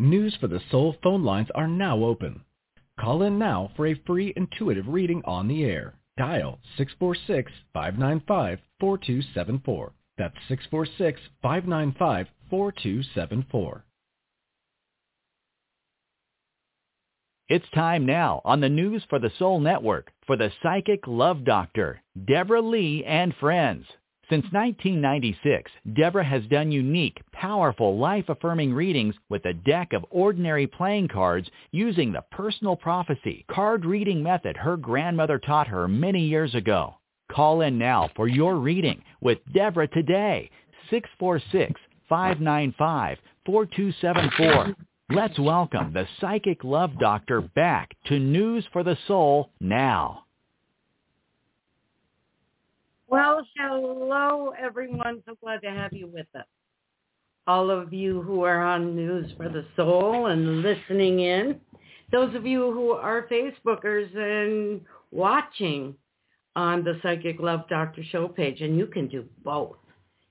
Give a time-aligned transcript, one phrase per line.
[0.00, 2.40] News for the Soul phone lines are now open.
[2.98, 5.92] Call in now for a free intuitive reading on the air.
[6.16, 6.58] Dial
[7.76, 9.90] 646-595-4274.
[10.16, 10.34] That's
[11.44, 13.82] 646-595-4274.
[17.50, 22.00] It's time now on the News for the Soul Network for the Psychic Love Doctor,
[22.26, 23.84] Deborah Lee and Friends.
[24.30, 31.08] Since 1996, Deborah has done unique, powerful, life-affirming readings with a deck of ordinary playing
[31.08, 36.94] cards using the personal prophecy card reading method her grandmother taught her many years ago.
[37.28, 40.48] Call in now for your reading with Deborah today,
[42.08, 44.76] 646-595-4274.
[45.08, 50.22] Let's welcome the Psychic Love Doctor back to News for the Soul now.
[53.10, 55.20] Well, hello, everyone.
[55.26, 56.46] So glad to have you with us.
[57.48, 61.60] All of you who are on News for the Soul and listening in.
[62.12, 65.96] Those of you who are Facebookers and watching
[66.54, 68.60] on the Psychic Love Doctor show page.
[68.60, 69.78] And you can do both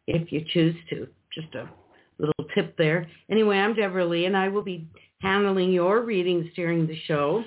[0.08, 1.06] if you choose to.
[1.34, 1.70] Just a
[2.18, 3.10] little tip there.
[3.30, 4.88] Anyway, I'm Deborah Lee, and I will be
[5.20, 7.44] handling your readings during the show.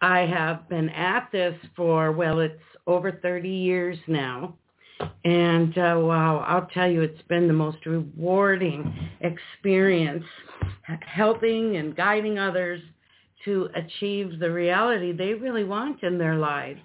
[0.00, 4.54] I have been at this for, well, it's over 30 years now.
[5.24, 10.24] And uh, wow, I'll tell you, it's been the most rewarding experience
[11.02, 12.80] helping and guiding others
[13.44, 16.80] to achieve the reality they really want in their lives.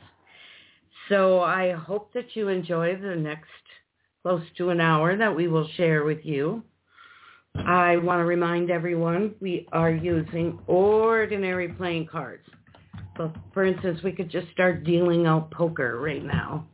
[1.09, 3.49] So I hope that you enjoy the next
[4.21, 6.63] close to an hour that we will share with you.
[7.55, 12.47] I want to remind everyone we are using ordinary playing cards.
[13.53, 16.67] For instance, we could just start dealing out poker right now.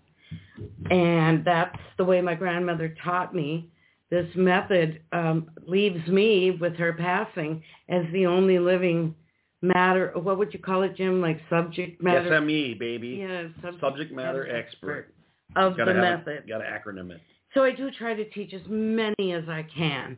[0.89, 3.69] And that's the way my grandmother taught me.
[4.09, 9.13] This method um, leaves me with her passing as the only living
[9.61, 10.11] matter.
[10.15, 11.21] What would you call it, Jim?
[11.21, 12.29] Like subject matter?
[12.29, 13.19] SME, baby.
[13.21, 15.13] Yeah, subject, Subject matter expert.
[15.55, 16.47] of the method.
[16.47, 17.21] Got to acronym it.
[17.53, 20.17] So I do try to teach as many as I can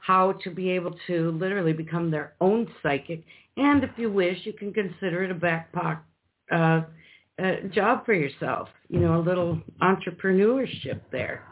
[0.00, 3.24] how to be able to literally become their own psychic.
[3.56, 6.04] And if you wish, you can consider it a back pocket
[6.52, 6.82] uh,
[7.42, 8.68] uh, job for yourself.
[8.88, 11.42] You know, a little entrepreneurship there.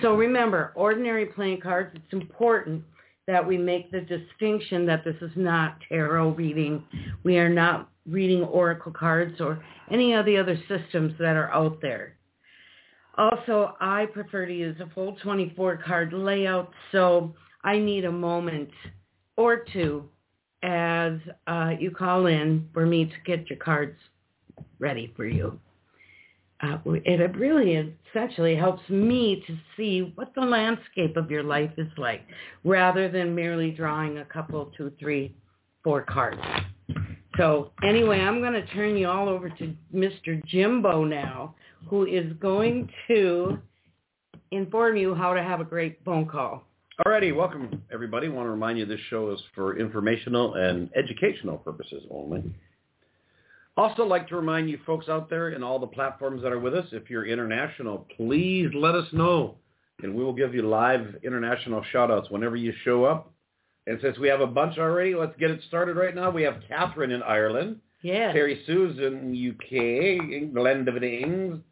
[0.00, 2.82] So remember, ordinary playing cards, it's important
[3.26, 6.84] that we make the distinction that this is not tarot reading.
[7.22, 11.80] We are not reading oracle cards or any of the other systems that are out
[11.80, 12.16] there.
[13.16, 18.70] Also, I prefer to use a full 24 card layout, so I need a moment
[19.36, 20.08] or two
[20.62, 21.14] as
[21.46, 23.96] uh, you call in for me to get your cards
[24.78, 25.58] ready for you.
[26.60, 31.88] Uh, it really essentially helps me to see what the landscape of your life is
[31.98, 32.22] like
[32.62, 35.34] rather than merely drawing a couple, two, three,
[35.82, 36.40] four cards.
[37.36, 40.44] So anyway, I'm going to turn you all over to Mr.
[40.46, 41.54] Jimbo now,
[41.88, 43.58] who is going to
[44.52, 46.64] inform you how to have a great phone call.
[47.00, 48.26] Alrighty, welcome everybody.
[48.26, 52.44] I want to remind you this show is for informational and educational purposes only.
[53.78, 56.74] Also like to remind you folks out there in all the platforms that are with
[56.74, 59.54] us, if you're international, please let us know.
[60.02, 63.32] And we will give you live international shout-outs whenever you show up.
[63.86, 66.28] And since we have a bunch already, let's get it started right now.
[66.28, 67.80] We have Catherine in Ireland.
[68.02, 68.32] Yeah.
[68.32, 71.62] Terry Sue's in UK, Glendiving.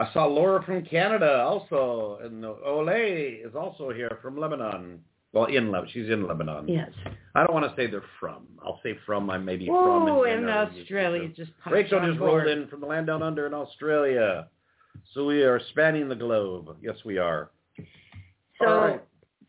[0.00, 5.00] I saw Laura from Canada also, and Olay is also here from Lebanon.
[5.34, 5.90] Well, in Lebanon.
[5.92, 6.66] She's in Lebanon.
[6.66, 6.90] Yes.
[7.34, 8.46] I don't want to say they're from.
[8.64, 9.28] I'll say from.
[9.28, 10.26] I may be Oh, from.
[10.26, 10.48] in.
[10.48, 12.46] Australia, just popped Rachel on just board.
[12.46, 14.48] rolled in from the land down under in Australia.
[15.12, 16.76] So we are spanning the globe.
[16.82, 17.50] Yes, we are.
[18.58, 19.02] So right.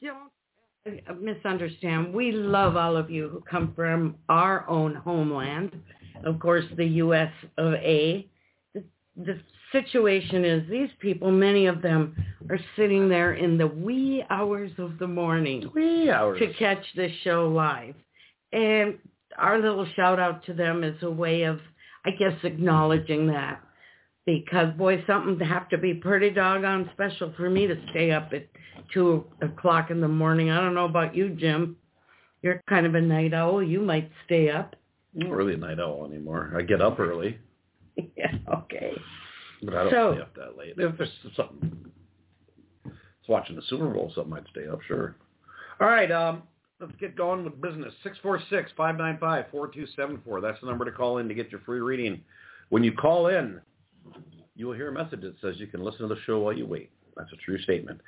[0.04, 2.14] don't misunderstand.
[2.14, 5.82] We love all of you who come from our own homeland,
[6.26, 7.32] of course, the U.S.
[7.58, 8.28] of A.
[8.76, 8.84] The,
[9.16, 9.40] the
[9.72, 12.16] situation is these people, many of them,
[12.50, 16.40] are sitting there in the wee hours of the morning Three hours.
[16.40, 17.96] to catch this show live.
[18.52, 18.98] And
[19.38, 21.60] our little shout out to them is a way of,
[22.06, 23.62] I guess, acknowledging that.
[24.26, 28.32] Because boy, something to have to be pretty doggone special for me to stay up
[28.34, 28.48] at
[28.94, 30.52] two o'clock in the morning.
[30.52, 31.76] I don't know about you, Jim.
[32.44, 33.64] You're kind of a night owl.
[33.64, 34.76] You might stay up.
[35.20, 36.54] I'm not really a night owl anymore.
[36.58, 37.38] I get up early,
[38.16, 38.94] yeah, okay.
[39.62, 40.76] But I don't So- stay up that late.
[40.78, 41.92] If there's something,
[42.86, 45.16] it's watching the Super Bowl, something I'd stay up, sure.
[45.80, 46.44] All right, um,
[46.80, 47.94] let's get going with business.
[48.04, 50.42] Six four six five nine five four two seven four.
[50.42, 52.24] That's the number to call in to get your free reading.
[52.70, 53.62] When you call in,
[54.56, 56.66] you will hear a message that says you can listen to the show while you
[56.66, 56.92] wait.
[57.16, 58.02] That's a true statement.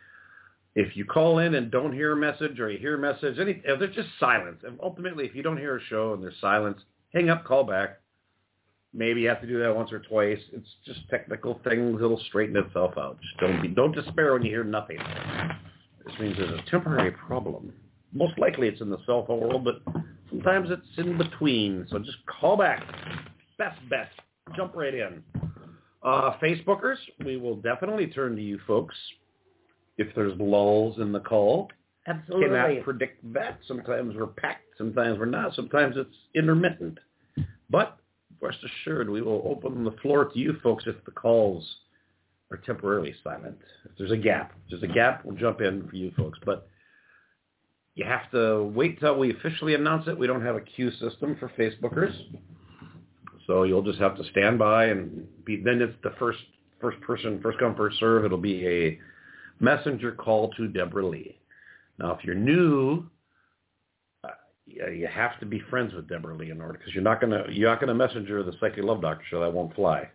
[0.75, 3.61] If you call in and don't hear a message or you hear a message, any,
[3.63, 4.63] if there's just silence.
[4.65, 6.79] And ultimately, if you don't hear a show and there's silence,
[7.13, 7.99] hang up, call back.
[8.93, 10.39] Maybe you have to do that once or twice.
[10.51, 11.95] It's just technical things.
[11.95, 13.17] It'll straighten itself out.
[13.21, 14.99] Just don't be, don't despair when you hear nothing.
[16.05, 17.73] This means there's a temporary problem.
[18.13, 19.81] Most likely it's in the cell phone world, but
[20.29, 21.87] sometimes it's in between.
[21.89, 22.83] So just call back.
[23.57, 24.09] Best bet.
[24.55, 25.23] Jump right in.
[26.03, 28.95] Uh, Facebookers, we will definitely turn to you folks
[29.97, 31.69] if there's lulls in the call.
[32.05, 32.49] Absolutely.
[32.49, 33.59] Cannot predict that.
[33.67, 34.65] Sometimes we're packed.
[34.77, 35.55] Sometimes we're not.
[35.55, 36.99] Sometimes it's intermittent.
[37.69, 37.97] But
[38.43, 41.65] rest assured, we will open the floor to you folks if the calls
[42.51, 43.57] are temporarily silent.
[43.85, 46.37] If there's a gap, if there's a gap, we'll jump in for you folks.
[46.45, 46.67] But
[47.95, 50.17] you have to wait till we officially announce it.
[50.17, 52.13] We don't have a queue system for Facebookers.
[53.47, 56.39] So you'll just have to stand by and be, then it's the first,
[56.79, 58.25] first person, first come, first serve.
[58.25, 58.99] It'll be a
[59.59, 61.37] messenger call to Deborah Lee.
[61.99, 63.05] Now, if you're new,
[64.65, 67.69] you have to be friends with Deborah Lee in order, because you're not gonna you're
[67.69, 69.41] not gonna messenger the Psychic Love Doctor show.
[69.41, 70.09] That won't fly.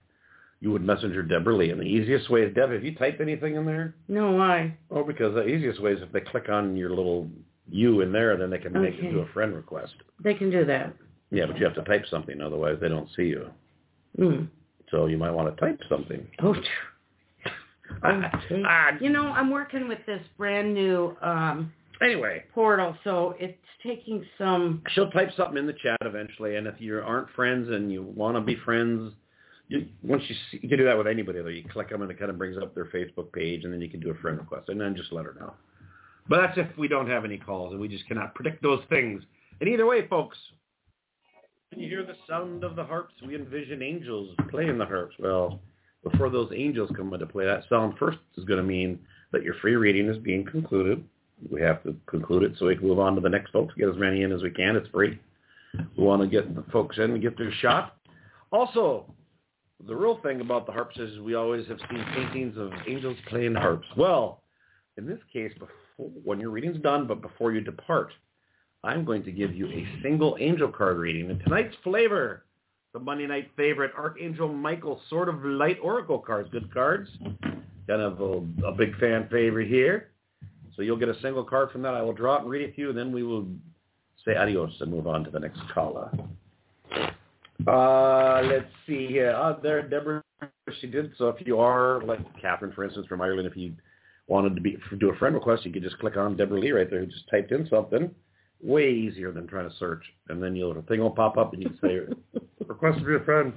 [0.61, 2.71] You would messenger Deborah Lee, and the easiest way is Deb.
[2.73, 3.95] Have you typed anything in there?
[4.09, 4.77] No, why?
[4.91, 7.29] Oh, because the easiest way is if they click on your little
[7.71, 9.07] you in there, then they can make Okay.
[9.09, 9.93] it to a friend request.
[10.25, 10.95] They can do that.
[11.31, 13.51] Yeah, but you have to type something, otherwise they don't see you.
[14.19, 14.49] Mm.
[14.91, 16.27] So you might want to type something.
[16.43, 16.61] Oh, tr-
[18.07, 18.63] okay.
[18.67, 21.73] Ah, You know, I'm working with this brand new um,
[22.03, 24.83] anyway, portal, so it's taking some.
[24.91, 28.37] she'll type something in the chat eventually, and if you aren't friends and you want
[28.37, 29.13] to be friends,
[29.69, 31.49] you, once you see, you can do that with anybody though.
[31.49, 33.89] You click them and it kind of brings up their Facebook page, and then you
[33.89, 35.55] can do a friend request, and then just let her know.
[36.29, 39.23] But that's if we don't have any calls, and we just cannot predict those things.
[39.61, 40.37] And either way, folks,
[41.71, 45.15] can you hear the sound of the harps, we envision angels playing the harps.
[45.19, 45.61] Well,
[46.03, 48.99] before those angels come into play, that sound first is going to mean
[49.33, 51.05] that your free reading is being concluded.
[51.51, 53.89] We have to conclude it so we can move on to the next folks, get
[53.89, 54.77] as many in as we can.
[54.77, 55.19] It's free.
[55.97, 57.97] We want to get the folks in and get their shot.
[58.51, 59.05] Also,
[59.87, 63.55] the real thing about the harps is we always have seen paintings of angels playing
[63.55, 63.87] harps.
[63.97, 64.43] Well,
[64.97, 68.13] in this case, before, when your reading's done, but before you depart,
[68.83, 71.31] I'm going to give you a single angel card reading.
[71.31, 72.45] And tonight's flavor,
[72.93, 76.49] the Monday night favorite, Archangel Michael, Sword of Light Oracle cards.
[76.51, 77.09] Good cards.
[77.87, 80.11] Kind of a, a big fan favorite here.
[80.79, 81.95] So you'll get a single card from that.
[81.95, 83.49] I will draw it and read it to you, and then we will
[84.25, 86.09] say adios and move on to the next caller.
[87.67, 89.31] Uh, let's see here.
[89.31, 90.23] Uh, there, Deborah,
[90.81, 91.11] she did.
[91.19, 93.73] So if you are, like Catherine, for instance, from Ireland, if you
[94.29, 96.89] wanted to be do a friend request, you could just click on Deborah Lee right
[96.89, 98.15] there who just typed in something.
[98.63, 100.05] Way easier than trying to search.
[100.29, 103.17] And then you'll, the thing will pop up and you can say, request to be
[103.17, 103.53] a friend.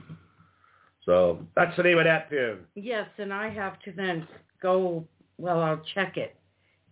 [1.05, 2.61] So that's the name of that tune.
[2.73, 4.27] Yes, and I have to then
[4.59, 5.05] go.
[5.37, 6.35] Well, I'll check it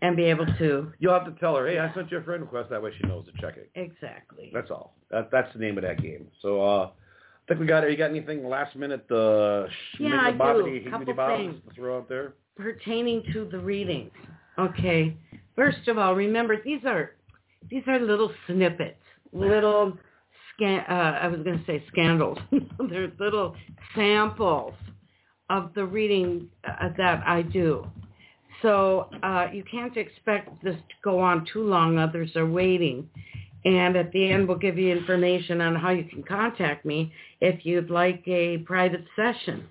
[0.02, 0.92] and be able to.
[1.00, 2.70] You'll have to tell her, hey, I sent you a friend request.
[2.70, 3.70] That way she knows to check it.
[3.76, 4.50] Exactly.
[4.54, 4.96] That's all.
[5.12, 6.28] That, that's the name of that game.
[6.42, 6.92] So uh, I
[7.48, 7.92] think we got it.
[7.92, 9.06] You got anything last minute?
[9.12, 9.68] Uh,
[10.00, 10.38] Yeah, I do.
[10.38, 11.56] schmiggly-bobbity, Couple things.
[11.68, 12.34] to throw out there?
[12.58, 14.12] pertaining to the readings.
[14.58, 15.16] Okay.
[15.56, 17.12] First of all, remember these are
[17.70, 19.00] these are little snippets,
[19.32, 19.98] little
[20.56, 20.84] scan.
[20.90, 22.38] Uh, I was going to say scandals.
[22.90, 23.56] They're little
[23.96, 24.74] samples
[25.50, 27.88] of the reading uh, that I do.
[28.62, 31.98] So uh, you can't expect this to go on too long.
[31.98, 33.10] Others are waiting.
[33.66, 37.66] And at the end, we'll give you information on how you can contact me if
[37.66, 39.68] you'd like a private session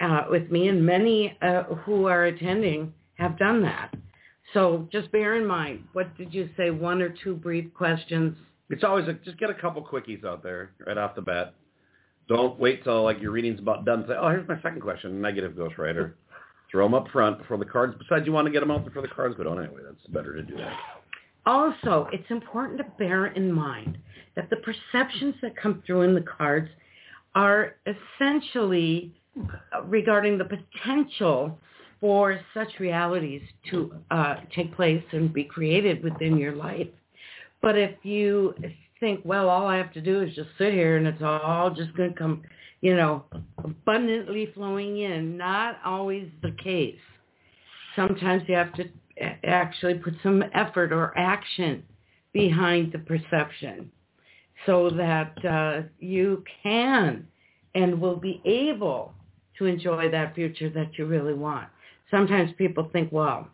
[0.00, 3.94] uh, with me, and many uh, who are attending have done that.
[4.54, 8.36] So just bear in mind, what did you say, one or two brief questions?
[8.70, 11.54] It's always a, just get a couple quickies out there right off the bat.
[12.28, 14.04] Don't wait till like your reading's about done.
[14.06, 15.20] Say, oh, here's my second question.
[15.20, 16.12] Negative ghostwriter.
[16.70, 17.94] Throw them up front before the cards.
[17.98, 19.80] Besides, you want to get them out before the cards go anyway.
[19.84, 20.76] That's better to do that.
[21.46, 23.96] Also, it's important to bear in mind
[24.36, 26.68] that the perceptions that come through in the cards
[27.34, 31.58] are essentially uh, regarding the potential
[32.00, 36.88] for such realities to uh, take place and be created within your life.
[37.60, 38.54] But if you
[39.00, 41.96] think, well, all I have to do is just sit here and it's all just
[41.96, 42.42] going to come,
[42.80, 43.24] you know,
[43.58, 46.98] abundantly flowing in, not always the case.
[47.96, 48.84] Sometimes you have to
[49.44, 51.82] actually put some effort or action
[52.32, 53.90] behind the perception
[54.66, 57.26] so that uh, you can
[57.74, 59.12] and will be able
[59.58, 61.68] to enjoy that future that you really want.
[62.10, 63.48] Sometimes people think, well,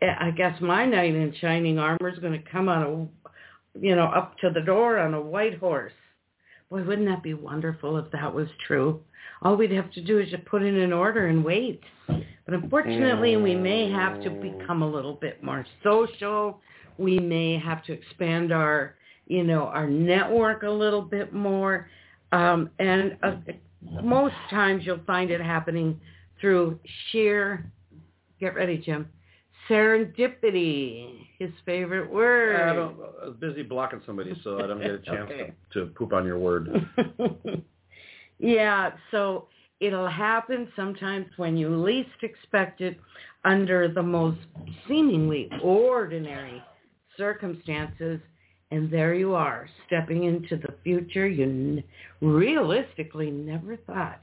[0.00, 4.06] I guess my knight in shining armor is going to come on a, you know,
[4.06, 5.92] up to the door on a white horse.
[6.70, 9.00] Boy, wouldn't that be wonderful if that was true?
[9.40, 11.80] All we'd have to do is just put in an order and wait.
[12.06, 16.60] But unfortunately, we may have to become a little bit more social.
[16.98, 18.96] We may have to expand our,
[19.26, 21.88] you know, our network a little bit more.
[22.32, 23.36] Um, and uh,
[24.02, 25.98] most times you'll find it happening
[26.38, 26.78] through
[27.10, 27.70] sheer,
[28.40, 29.08] get ready, Jim,
[29.68, 32.70] serendipity, his favorite word.
[32.70, 35.52] I, don't, I was busy blocking somebody, so I don't get a chance Okay.
[35.72, 36.68] to, to poop on your word.
[38.38, 39.48] yeah, so
[39.80, 42.98] it'll happen sometimes when you least expect it
[43.44, 44.38] under the most
[44.86, 46.62] seemingly ordinary
[47.16, 48.20] circumstances.
[48.70, 51.84] And there you are, stepping into the future you n-
[52.20, 54.20] realistically never thought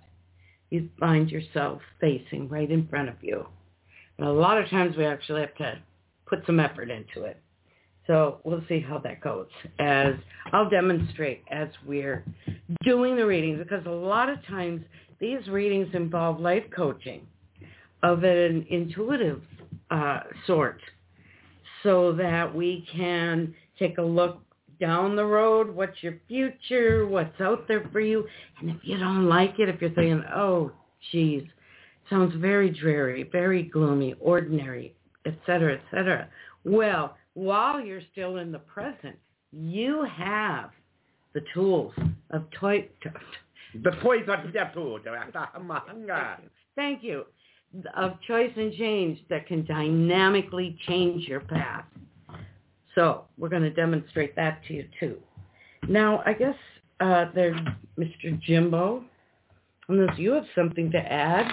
[0.69, 3.47] you'd find yourself facing right in front of you.
[4.17, 5.79] And a lot of times we actually have to
[6.25, 7.41] put some effort into it.
[8.07, 9.47] So we'll see how that goes
[9.79, 10.13] as
[10.53, 12.23] I'll demonstrate as we're
[12.83, 14.83] doing the readings because a lot of times
[15.19, 17.25] these readings involve life coaching
[18.03, 19.41] of an intuitive
[19.89, 20.79] uh, sort
[21.81, 24.39] so that we can take a look
[24.79, 28.25] down the road, what's your future, what's out there for you.
[28.59, 30.71] And if you don't like it, if you're thinking, oh,
[31.11, 31.43] geez,
[32.09, 34.95] sounds very dreary, very gloomy, ordinary,
[35.25, 36.29] etc., cetera, et cetera.
[36.63, 39.15] Well, while you're still in the present,
[39.51, 40.71] you have
[41.33, 41.93] the tools
[42.31, 42.87] of toy.
[43.83, 44.99] The toys too.
[45.59, 46.39] Mahanga.
[46.75, 47.25] Thank you.
[47.95, 51.85] Of choice and change that can dynamically change your path.
[52.95, 55.17] So we're going to demonstrate that to you too.
[55.89, 56.55] Now, I guess
[57.01, 57.59] uh, there's
[57.99, 58.41] Mr.
[58.41, 59.03] Jimbo.
[59.87, 61.51] Unless you have something to add.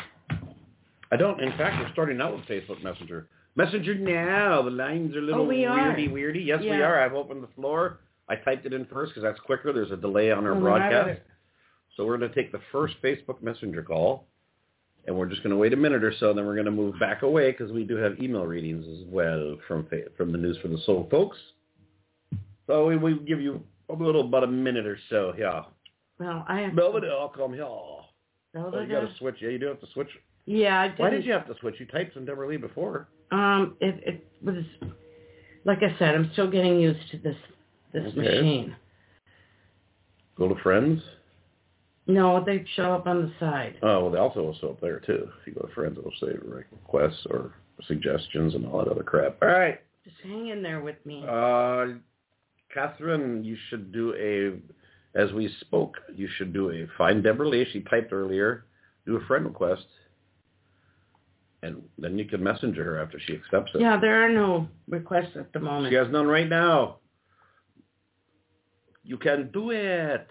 [1.12, 1.40] I don't.
[1.40, 3.28] In fact, we're starting out with Facebook Messenger.
[3.54, 4.62] Messenger now.
[4.62, 5.78] The lines are a little Oh, we are.
[5.94, 6.44] weirdy, weirdy.
[6.46, 7.00] Yes, we are.
[7.04, 7.98] I've opened the floor.
[8.28, 9.72] I typed it in first because that's quicker.
[9.74, 11.20] There's a delay on our Oh, broadcast.
[11.96, 14.24] So we're going to take the first Facebook Messenger call,
[15.06, 16.32] and we're just going to wait a minute or so.
[16.32, 19.58] Then we're going to move back away because we do have email readings as well
[19.68, 21.36] from from the News for the Soul folks.
[22.66, 25.34] So we we give you a little about a minute or so.
[25.38, 25.64] Yeah.
[26.18, 26.74] Well, I have.
[26.76, 27.64] Belvedere, I'll come here.
[27.64, 28.06] Oh,
[28.54, 29.36] you got to switch.
[29.42, 30.08] Yeah, you do have to switch.
[30.46, 30.98] Yeah, I did.
[30.98, 31.76] Why did you have to switch?
[31.78, 33.08] You typed some Deborah Lee before.
[33.30, 34.64] Um, it it was
[35.64, 37.36] like I said, I'm still getting used to this
[37.92, 38.18] this Okay.
[38.20, 38.76] machine.
[40.36, 41.02] Go to friends.
[42.06, 43.76] No, they show up on the side.
[43.82, 45.28] Oh, well, they also will show up there too.
[45.40, 47.54] If you go to friends, it'll say requests or
[47.86, 49.36] suggestions and all that other crap.
[49.40, 49.80] All right.
[50.04, 51.24] Just hang in there with me.
[51.28, 51.98] Uh,
[52.74, 57.66] Catherine, you should do a, as we spoke, you should do a find Deborah Lee.
[57.72, 58.64] She typed earlier.
[59.06, 59.84] Do a friend request,
[61.62, 63.80] and then you can messenger her after she accepts it.
[63.80, 65.92] yeah, there are no requests at the moment.
[65.92, 66.98] She has none right now.
[69.04, 70.26] You can do it.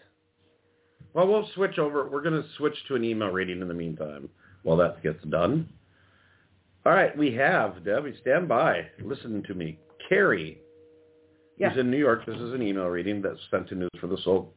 [1.13, 2.07] Well, we'll switch over.
[2.07, 4.29] We're going to switch to an email reading in the meantime
[4.63, 5.67] while that gets done.
[6.85, 8.87] All right, we have, Debbie, stand by.
[9.03, 9.77] Listen to me.
[10.09, 10.59] Carrie
[11.57, 11.71] Yeah.
[11.73, 12.25] is in New York.
[12.25, 14.53] This is an email reading that's sent to News for the Soul.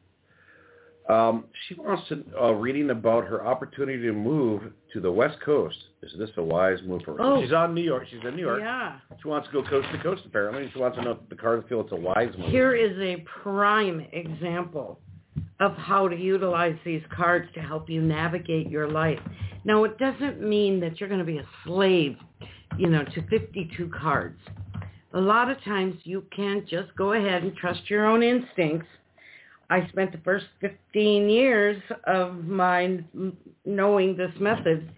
[1.08, 5.76] Um, she wants to, a reading about her opportunity to move to the West Coast.
[6.02, 7.22] Is this a wise move for her?
[7.22, 7.42] Oh.
[7.42, 8.04] She's on New York.
[8.10, 8.60] She's in New York.
[8.60, 8.98] Yeah.
[9.20, 10.70] She wants to go coast to coast, apparently.
[10.72, 12.50] She wants to know if the cards feel it's a wise move.
[12.50, 14.98] Here is a prime example
[15.60, 19.20] of how to utilize these cards to help you navigate your life.
[19.64, 22.16] Now, it doesn't mean that you're going to be a slave,
[22.78, 24.38] you know, to 52 cards.
[25.14, 28.88] A lot of times you can just go ahead and trust your own instincts.
[29.70, 33.00] I spent the first 15 years of my
[33.64, 34.90] knowing this method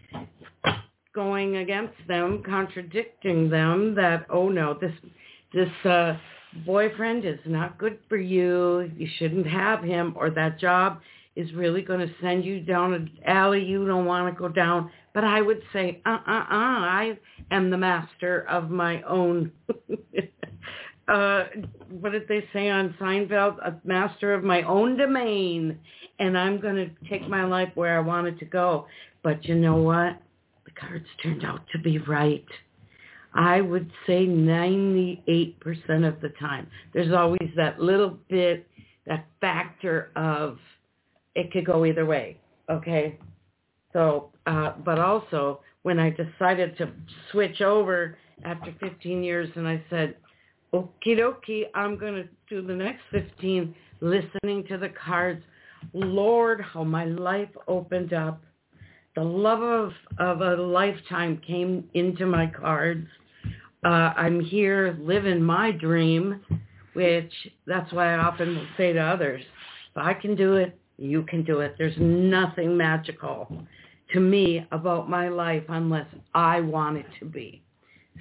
[1.15, 4.93] going against them, contradicting them that, oh no, this,
[5.53, 6.17] this, uh,
[6.65, 8.91] boyfriend is not good for you.
[8.97, 11.01] You shouldn't have him or that job
[11.35, 14.91] is really going to send you down an alley you don't want to go down.
[15.13, 17.19] But I would say, uh-uh-uh, I
[17.51, 19.53] am the master of my own,
[21.09, 21.45] uh,
[21.89, 23.59] what did they say on Seinfeld?
[23.59, 25.79] A master of my own domain.
[26.19, 28.87] And I'm going to take my life where I want it to go.
[29.23, 30.21] But you know what?
[30.65, 32.45] The cards turned out to be right.
[33.35, 35.23] I would say 98%
[36.09, 36.67] of the time.
[36.95, 38.67] There's always that little bit,
[39.07, 40.59] that factor of
[41.35, 42.39] it could go either way.
[42.71, 43.19] Okay.
[43.93, 46.91] So, uh, but also when I decided to
[47.31, 50.17] switch over after 15 years and I said,
[50.73, 55.43] okie dokie, I'm going to do the next 15 listening to the cards.
[55.93, 58.43] Lord, how my life opened up.
[59.15, 63.07] The love of, of a lifetime came into my cards.
[63.85, 66.41] Uh, I'm here living my dream,
[66.93, 67.33] which
[67.67, 69.43] that's why I often say to others,
[69.91, 71.77] if I can do it, you can do it.
[71.79, 73.65] There's nothing magical
[74.13, 77.63] to me about my life unless I want it to be.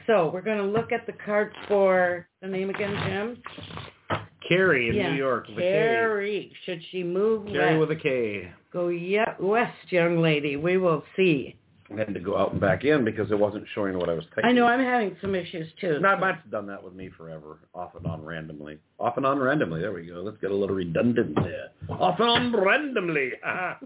[0.08, 4.20] So we're going to look at the cards for the name again, Jim.
[4.48, 5.12] Carrie in yeah.
[5.12, 5.48] New York.
[5.48, 6.52] With Carrie.
[6.66, 7.54] Should she move a K.
[7.54, 7.90] Carrie west?
[7.90, 8.54] with a K.
[8.72, 10.56] Go yeah, west, young lady.
[10.56, 11.56] We will see.
[11.94, 14.25] I had to go out and back in because it wasn't showing what I was
[14.36, 14.50] taking.
[14.50, 16.00] I know I'm having some issues too.
[16.00, 18.80] Not much done that with me forever, off and on randomly.
[19.00, 19.82] Off and on randomly.
[19.82, 20.16] There we go.
[20.16, 21.70] Let's get a little redundant there.
[21.90, 23.32] Off and on randomly.
[23.46, 23.78] All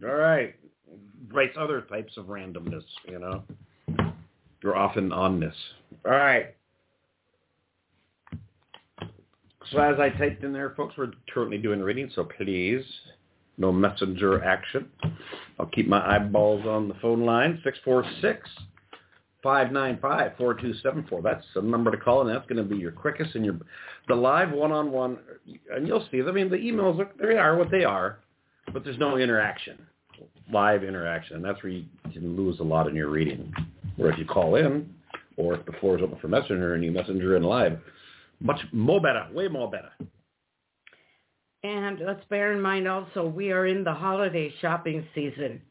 [0.00, 0.54] right.
[1.32, 3.42] Writes other types of randomness, you know.
[4.62, 5.54] You're off and this.
[6.04, 6.54] All right.
[9.70, 12.84] So as I typed in there, folks, we're currently doing reading, so please,
[13.58, 14.88] no messenger action.
[15.58, 18.48] I'll keep my eyeballs on the phone line, 646
[19.42, 21.22] 595 4274.
[21.22, 23.58] That's the number to call, and that's going to be your quickest and your
[24.08, 25.18] the live one-on-one.
[25.74, 28.18] And you'll see, I mean, the emails, look, they are what they are,
[28.72, 29.78] but there's no interaction,
[30.52, 31.36] live interaction.
[31.36, 33.52] And that's where you can lose a lot in your reading.
[33.98, 34.92] Or if you call in,
[35.36, 37.78] or if the floor is open for messenger and you messenger in live,
[38.40, 39.90] much more better, way more better.
[41.64, 45.62] And let's bear in mind also, we are in the holiday shopping season.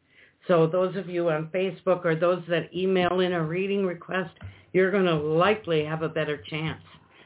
[0.47, 4.31] So those of you on Facebook or those that email in a reading request,
[4.73, 6.81] you're going to likely have a better chance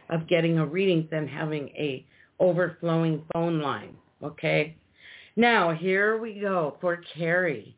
[0.10, 2.06] of getting a reading than having a
[2.40, 3.96] overflowing phone line.
[4.24, 4.76] Okay?
[5.36, 7.76] Now, here we go for Carrie.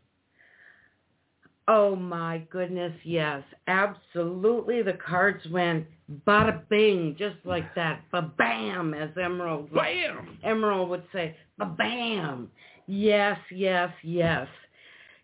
[1.68, 3.44] Oh my goodness, yes.
[3.68, 4.82] Absolutely.
[4.82, 5.86] The cards went
[6.26, 8.02] bada bing, just like that.
[8.12, 10.38] Ba bam, as Emeril bam.
[10.46, 11.36] Emeril would say.
[11.58, 12.50] Ba bam.
[12.88, 14.48] Yes, yes, yes.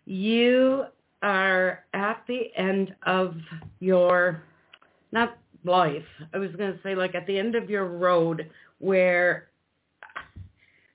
[0.04, 0.84] You
[1.22, 3.36] are at the end of
[3.80, 4.42] your
[5.12, 6.04] not life.
[6.34, 9.48] I was going to say like at the end of your road where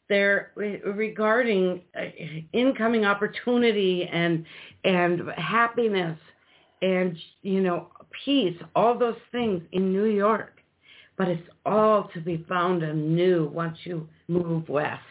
[0.10, 2.06] there regarding uh,
[2.52, 4.44] incoming opportunity and
[4.84, 6.18] and happiness
[6.82, 7.88] and you know
[8.26, 10.56] peace all those things in New York.
[11.18, 15.02] But it's all to be found anew once you move west.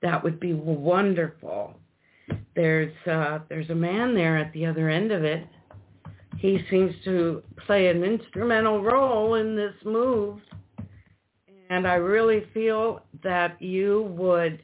[0.00, 1.74] That would be wonderful.
[2.56, 5.46] There's uh there's a man there at the other end of it.
[6.38, 10.40] He seems to play an instrumental role in this move
[11.70, 14.62] and I really feel that you would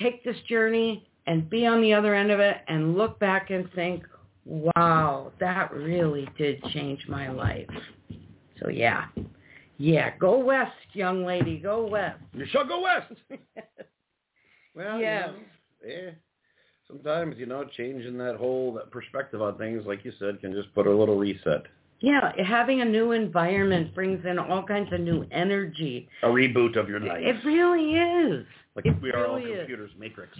[0.00, 3.70] take this journey and be on the other end of it and look back and
[3.74, 4.04] think,
[4.44, 7.68] wow, that really did change my life.
[8.60, 9.06] So yeah,
[9.78, 12.20] yeah, go west, young lady, go west.
[12.32, 13.12] You shall go west.
[14.74, 15.30] well, yes.
[15.82, 16.10] You know, yeah.
[16.86, 20.72] Sometimes, you know, changing that whole that perspective on things, like you said, can just
[20.74, 21.62] put a little reset.
[22.04, 26.06] Yeah, having a new environment brings in all kinds of new energy.
[26.22, 27.16] A reboot of your life.
[27.18, 28.46] It really is.
[28.76, 30.36] Like it we are all really computers, Matrix.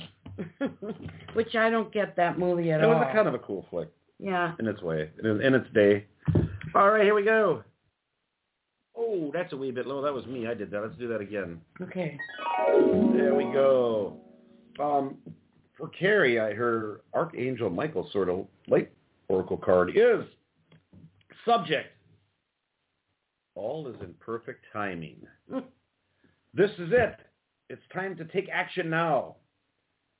[1.33, 2.93] Which I don't get that movie at all.
[2.93, 3.89] It was a kind of a cool flick.
[4.19, 4.53] Yeah.
[4.59, 6.05] In its way, in, in its day.
[6.75, 7.65] All right, here we go.
[8.95, 10.03] Oh, that's a wee bit low.
[10.03, 10.47] That was me.
[10.47, 10.83] I did that.
[10.83, 11.63] Let's do that again.
[11.81, 12.19] Okay.
[13.17, 14.19] There we go.
[14.79, 15.17] Um,
[15.79, 18.93] for Carrie, I heard Archangel Michael Sword of Light
[19.29, 20.25] oracle card is
[21.47, 21.89] Subject.
[23.55, 25.27] All is in perfect timing.
[26.55, 27.17] this is it.
[27.71, 29.37] It's time to take action now.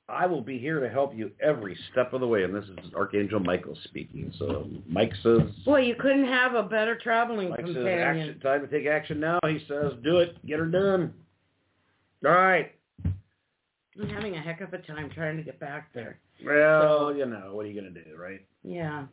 [0.07, 2.43] I will be here to help you every step of the way.
[2.43, 4.31] And this is Archangel Michael speaking.
[4.37, 5.39] So Mike says...
[5.65, 7.85] Boy, you couldn't have a better traveling Mike companion.
[7.85, 9.39] says, action, time to take action now.
[9.47, 10.45] He says, do it.
[10.45, 11.11] Get her done.
[12.23, 12.71] All right.
[13.03, 16.19] I'm having a heck of a time trying to get back there.
[16.45, 18.45] Well, you know, what are you going to do, right?
[18.63, 19.05] Yeah.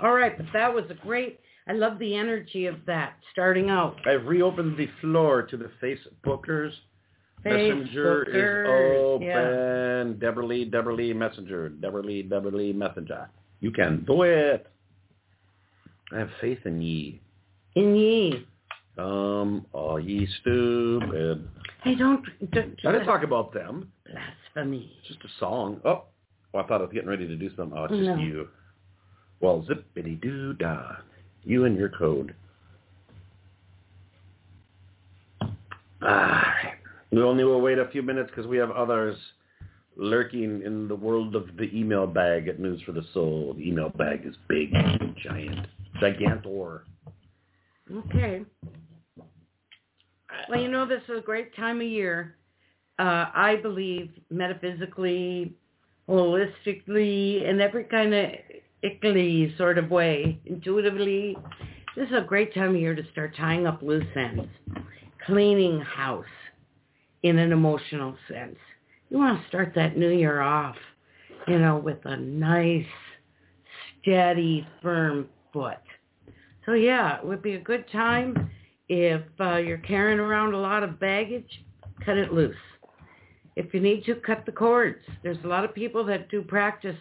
[0.00, 1.40] All right, but that was a great.
[1.66, 3.96] I love the energy of that starting out.
[4.06, 6.72] I've reopened the floor to the Facebookers.
[7.44, 9.26] Messenger is open.
[9.26, 10.04] yeah.
[10.18, 11.70] Deborah Lee, Deborah Lee Messenger.
[11.70, 13.28] Deborah Lee, Deborah Lee Messenger.
[13.60, 14.66] You can do it.
[16.12, 17.20] I have faith in ye.
[17.74, 18.46] In ye.
[18.96, 21.48] Come, all ye stupid.
[21.82, 22.24] Hey, don't.
[22.52, 23.90] don't I didn't talk about them.
[24.06, 24.92] Blasphemy.
[25.00, 25.80] It's just a song.
[25.84, 26.04] Oh,
[26.52, 27.76] well, I thought I was getting ready to do something.
[27.76, 28.16] Oh, it's oh, just No.
[28.16, 28.48] you.
[29.40, 30.96] Well, zippity doo dah.
[31.44, 32.34] You and your code.
[36.02, 36.54] Ah,
[37.10, 39.16] we only will wait a few minutes because we have others
[39.96, 43.54] lurking in the world of the email bag at News for the Soul.
[43.56, 44.72] The email bag is big,
[45.22, 45.66] giant,
[46.00, 46.80] gigantor.
[47.92, 48.44] Okay.
[50.48, 52.36] Well, you know, this is a great time of year.
[52.98, 55.54] Uh, I believe metaphysically,
[56.08, 58.30] holistically, and every kind of
[58.84, 61.36] ickly sort of way, intuitively.
[61.96, 64.48] This is a great time of year to start tying up loose ends,
[65.24, 66.24] cleaning house
[67.22, 68.56] in an emotional sense.
[69.10, 70.76] You want to start that new year off
[71.46, 72.86] you know, with a nice,
[74.00, 75.78] steady, firm foot.
[76.66, 78.50] So yeah, it would be a good time
[78.88, 81.64] if uh, you're carrying around a lot of baggage,
[82.04, 82.56] cut it loose.
[83.56, 84.98] If you need to, cut the cords.
[85.22, 86.96] There's a lot of people that do practice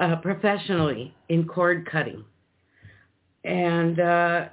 [0.00, 2.24] uh, professionally in cord cutting.
[3.44, 4.46] And uh,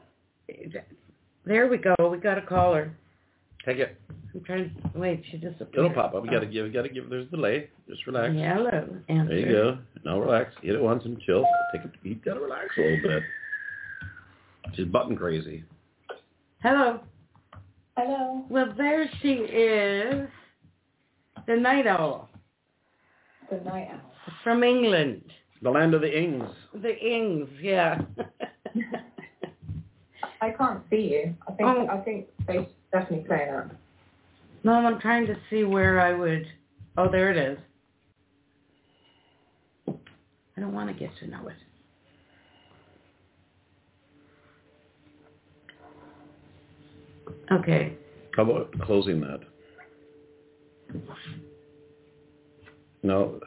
[1.46, 1.96] there we go.
[2.10, 2.96] We got a caller.
[3.66, 4.00] Take it.
[4.34, 5.24] I'm trying to wait.
[5.32, 5.74] She disappeared.
[5.74, 6.22] It'll pop up.
[6.22, 6.66] We gotta give.
[6.66, 7.10] We gotta give.
[7.10, 7.70] There's a delay.
[7.90, 8.34] Just relax.
[8.34, 8.88] Hello.
[9.10, 9.30] Answer.
[9.30, 9.78] There you go.
[10.06, 10.54] Now relax.
[10.62, 11.46] Hit it once and chill.
[11.74, 11.92] Take it.
[12.04, 13.24] You gotta relax a little bit.
[14.76, 15.64] She's button crazy.
[16.62, 17.00] Hello.
[17.98, 18.46] Hello.
[18.50, 20.28] Well, there she is.
[21.48, 22.30] The night owl
[23.50, 24.17] The night owl.
[24.44, 25.24] From England.
[25.62, 26.50] The land of the Ings.
[26.74, 28.02] The Ings, yeah.
[30.42, 31.36] I can't see you.
[31.48, 31.88] I think Oh.
[31.88, 33.72] I think they definitely playing up.
[34.64, 36.46] no, I'm trying to see where I would.
[36.98, 37.58] Oh, there it is.
[39.88, 41.56] I don't want to get to know it.
[47.52, 47.94] Okay.
[48.36, 49.40] How about closing that?
[53.04, 53.40] No.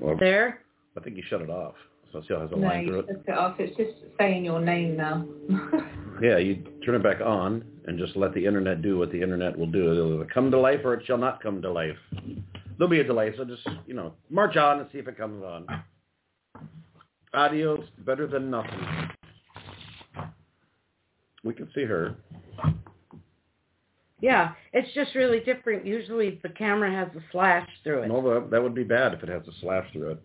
[0.00, 0.60] Well, There?
[0.96, 1.74] I think you shut it off.
[2.12, 3.06] So it still has a No, line through it.
[3.08, 3.56] took it off.
[3.60, 5.24] It's just saying your name now.
[6.22, 9.58] Yeah, you turn it back on and just let the internet do what the internet
[9.58, 9.90] will do.
[9.90, 11.96] It'll either come to life or it shall not come to life.
[12.76, 15.42] There'll be a delay, so just, you know, march on and see if it comes
[15.42, 15.66] on.
[17.32, 18.86] Audio's better than nothing.
[21.42, 22.16] We can see her.
[24.20, 25.86] Yeah, it's just really different.
[25.86, 28.08] Usually the camera has a slash through it.
[28.08, 30.22] No, that, that would be bad if it has a slash through it.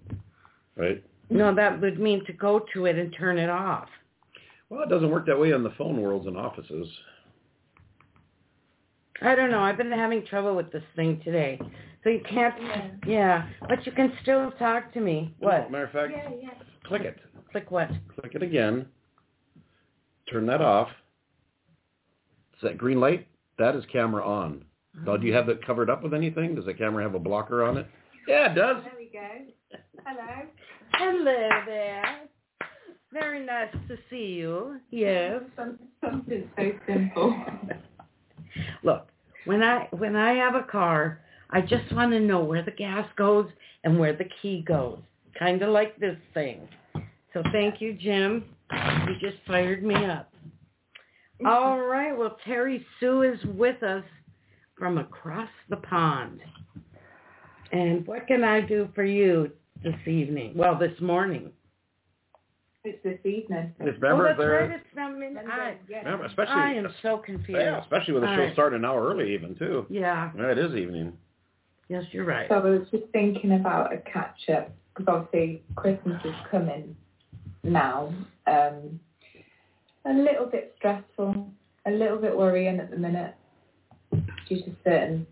[0.76, 1.04] Right?
[1.30, 3.88] No, that would mean to go to it and turn it off.
[4.70, 6.88] Well, it doesn't work that way in the phone worlds and offices.
[9.22, 9.62] I don't know.
[9.62, 11.60] I've been having trouble with this thing today.
[12.04, 12.54] So you can't,
[13.08, 15.34] yeah, but you can still talk to me.
[15.40, 15.72] What?
[15.72, 16.50] Matter of fact, yeah, yeah.
[16.84, 17.18] click it.
[17.52, 17.90] Click what?
[18.20, 18.86] Click it again.
[20.32, 20.90] Turn that off.
[22.56, 23.28] Is that green light?
[23.58, 24.66] That is camera on.
[25.06, 25.50] Now, do you mm-hmm.
[25.50, 26.56] have it covered up with anything?
[26.56, 27.88] Does the camera have a blocker on it?
[28.28, 28.84] Yeah, it does.
[28.84, 29.80] There we go.
[30.06, 30.44] Hello.
[30.94, 32.22] Hello there.
[33.12, 34.80] Very nice to see you.
[34.92, 35.42] Yes.
[35.56, 37.36] Some, something so simple.
[38.84, 39.08] Look,
[39.46, 43.08] when I when I have a car, I just want to know where the gas
[43.16, 43.48] goes
[43.84, 45.00] and where the key goes.
[45.38, 46.68] Kind of like this thing.
[47.34, 48.46] So thank you, Jim.
[48.72, 50.32] You just fired me up.
[51.44, 52.18] All right.
[52.18, 54.04] Well, Terry Sue is with us
[54.78, 56.40] from across the pond.
[57.72, 59.52] And what can I do for you
[59.84, 60.54] this evening?
[60.56, 61.52] Well, this morning.
[62.84, 63.74] It's this evening.
[63.80, 64.60] It's oh, remember that's there.
[64.62, 64.72] right.
[64.72, 65.46] It's not midnight.
[65.50, 66.04] I, yeah.
[66.04, 67.60] Remember, especially I am so confused.
[67.60, 68.54] yeah, especially with the All show right.
[68.54, 69.88] starting an hour early, even too.
[69.90, 70.32] Yeah.
[70.38, 71.14] Yeah, it is evening.
[71.90, 72.48] Yes, you're right.
[72.48, 76.96] So I was just thinking about a catch up because obviously Christmas is coming
[77.64, 78.14] now.
[78.48, 79.00] Um,
[80.06, 81.50] a little bit stressful,
[81.86, 83.36] a little bit worrying at the minute
[84.48, 85.28] due to certain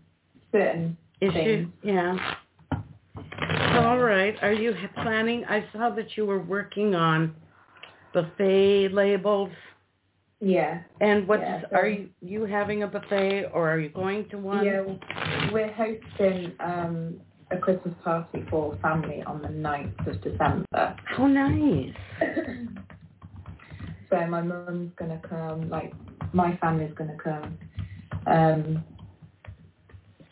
[0.52, 1.32] certain Issue?
[1.32, 1.68] things.
[1.82, 2.34] Yeah.
[2.72, 4.36] All right.
[4.42, 5.44] Are you planning?
[5.48, 7.34] I saw that you were working on
[8.12, 9.50] buffet labels.
[10.40, 14.28] Yeah, And what's Yeah, so- are you, you having a buffet or are you going
[14.28, 14.64] to one?
[14.64, 14.82] yeah.
[15.50, 17.18] We're hosting um,
[17.50, 20.96] a Christmas party for family on the 9th of December.
[21.06, 21.94] How nice.
[24.20, 25.92] so my mum's gonna come, like
[26.32, 27.58] my family's gonna come.
[28.26, 28.84] Um,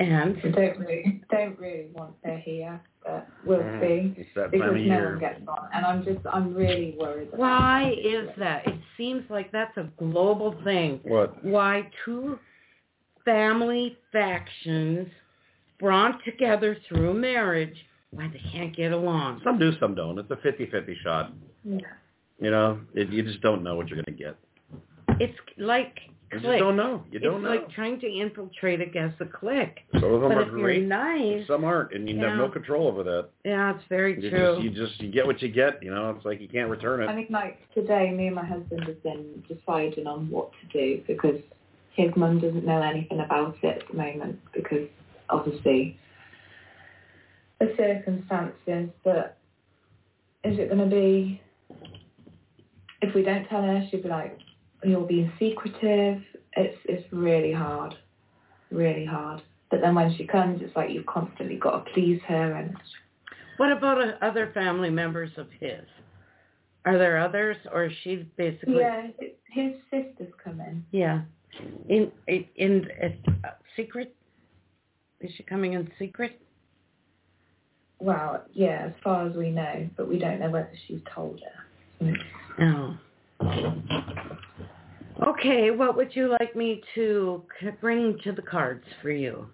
[0.01, 3.81] And I don't really don't really want her here, but we'll Mhm.
[4.17, 4.23] see.
[4.35, 5.11] Because no year.
[5.11, 5.69] one gets on.
[5.73, 8.07] And I'm just I'm really worried about why it.
[8.07, 8.67] is that?
[8.67, 11.01] It seems like that's a global thing.
[11.05, 11.45] What?
[11.45, 12.39] Why two
[13.25, 15.09] family factions
[15.79, 19.41] brought together through marriage, why they can't get along.
[19.45, 20.19] Some do, some don't.
[20.19, 21.33] It's a 50-50 shot.
[21.65, 21.81] Yeah.
[22.43, 24.37] You know, it, you just don't know what you're going to get.
[25.21, 25.97] It's like
[26.33, 27.05] You just don't know.
[27.13, 27.53] You don't it's know.
[27.53, 29.79] It's like trying to infiltrate against a click.
[29.95, 30.83] Some of them But are if you're great.
[30.83, 32.31] nice, Some aren't, and you Yeah.
[32.31, 33.29] have no control over that.
[33.45, 34.55] yeah, it's very You true.
[34.55, 35.81] just, you just you get what you get.
[35.83, 37.07] You know, it's like you can't return it.
[37.07, 37.15] I it.
[37.15, 41.39] think like today me and my husband have been deciding on what to do because
[41.95, 44.89] his mum doesn't know anything about it at the moment because
[45.31, 45.97] obviously
[47.61, 49.37] the circumstances but
[50.43, 51.41] is it going to be
[53.03, 54.39] if we don't tell her she'll be like
[54.85, 56.23] you're being secretive
[56.57, 57.95] it's it's really hard
[58.71, 62.53] really hard but then when she comes it's like you've constantly got to please her
[62.55, 62.77] and
[63.59, 65.85] What about uh, other family members of his?
[66.85, 68.81] Are there others, or is she basically?
[68.81, 69.09] yeah
[69.51, 71.23] his sister's coming Yeah.
[71.89, 72.89] In in, in
[73.45, 74.15] uh, secret?
[75.21, 76.41] Is she coming in secret?
[78.01, 82.17] Well, yeah, as far as we know, but we don't know whether she's told her.
[82.61, 82.99] Oh.
[85.27, 87.45] Okay, what would you like me to
[87.81, 89.47] bring to the cards for you?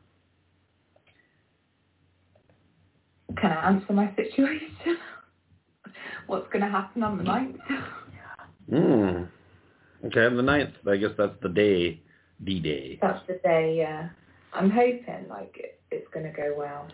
[3.36, 4.96] Can I answer my situation?
[6.26, 7.56] What's going to happen on the ninth?
[8.70, 9.24] Hmm.
[10.06, 12.00] Okay, on the ninth, I guess that's the day,
[12.44, 12.98] D-Day.
[13.02, 14.08] That's the day, yeah.
[14.52, 16.88] I'm hoping, like, it, it's going to go well.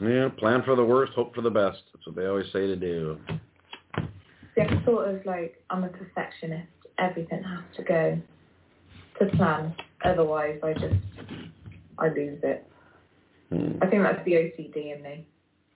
[0.00, 1.78] Yeah, plan for the worst, hope for the best.
[1.92, 3.18] That's what they always say to do.
[4.58, 6.68] See, I'm sort of like, I'm a perfectionist.
[6.98, 8.20] Everything has to go
[9.18, 9.74] to plan.
[10.04, 10.96] Otherwise, I just,
[11.98, 12.66] I lose it.
[13.50, 13.78] Hmm.
[13.80, 15.26] I think that's the OCD in me.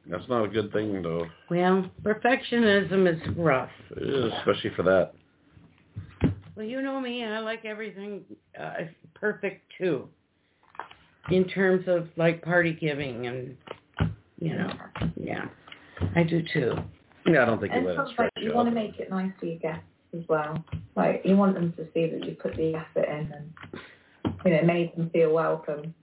[0.06, 1.26] That's not a good thing, though.
[1.48, 3.70] Well, perfectionism is rough.
[3.96, 5.12] It is, especially for that.
[6.56, 8.22] Well, you know me, I like everything
[8.60, 8.72] uh,
[9.14, 10.08] perfect too.
[11.30, 13.56] In terms of like party giving and,
[14.40, 14.72] you know,
[15.16, 15.46] yeah,
[16.16, 16.74] I do too.
[17.26, 18.98] Yeah, I don't think you And let it sometimes stretch you you want to make
[18.98, 19.84] it nice for your guests
[20.16, 20.62] as well.
[20.96, 24.62] Like, you want them to see that you put the effort in and, you know,
[24.62, 25.94] made them feel welcome.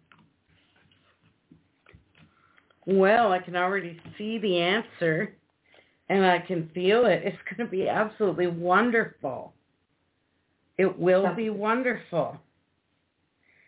[2.86, 5.36] Well, I can already see the answer
[6.10, 7.22] and I can feel it.
[7.24, 9.54] It's going to be absolutely wonderful.
[10.78, 12.40] It will be wonderful.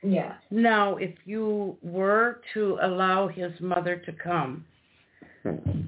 [0.01, 0.35] Yeah.
[0.49, 4.65] Now, if you were to allow his mother to come.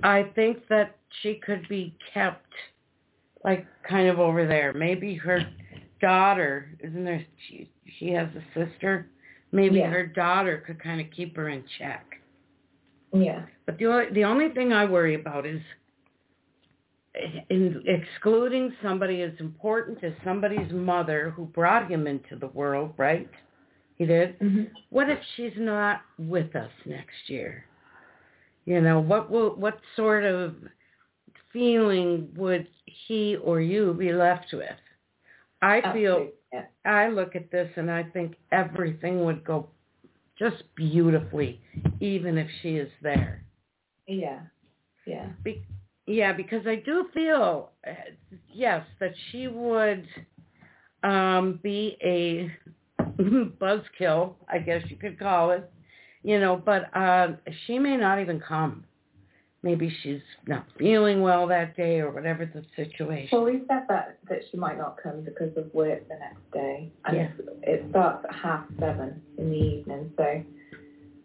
[0.04, 2.52] I think that she could be kept
[3.44, 4.74] like kind of over there.
[4.74, 5.39] Maybe her
[6.02, 9.08] daughter, isn't there she she has a sister?
[9.52, 9.89] Maybe Yeah.
[9.89, 12.06] her daughter could kind of keep her in check.
[13.13, 13.44] Yeah.
[13.66, 15.62] But the only, the only thing I worry about is
[17.50, 23.30] in excluding somebody as important as somebody's mother who brought him into the world, right?
[23.98, 24.36] He did.
[24.39, 27.66] hmm What if she's not with us next year?
[28.65, 30.56] You know, what will what sort of
[31.52, 34.69] feeling would he or you be left with?
[35.62, 36.28] I feel.
[36.86, 39.69] I look at this and I think everything would go
[40.38, 41.62] just beautifully,
[41.99, 43.43] even if she is there.
[44.08, 44.41] Yeah.
[45.06, 45.28] Yeah.
[45.43, 45.65] Be-
[46.06, 47.71] yeah, because I do feel,
[48.54, 50.06] yes, that she would
[51.04, 52.52] um, be a
[53.21, 55.71] buzzkill, I guess you could call it,
[56.24, 57.34] you know, but uh,
[57.66, 58.86] she may not even come.
[59.62, 63.30] Maybe she's not feeling well that day or whatever the situation.
[63.32, 66.92] Well, we said that that she might not come because of work the next day,
[67.06, 67.30] and Yeah.
[67.62, 70.44] it starts at half seven in the evening, so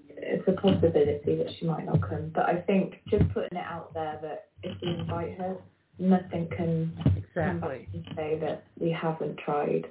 [0.08, 2.30] it's a possibility that she might not come.
[2.32, 5.56] But I think just putting it out there that if we invite her,
[5.98, 7.88] nothing can come back Exactly.
[8.14, 9.86] say that we haven't tried.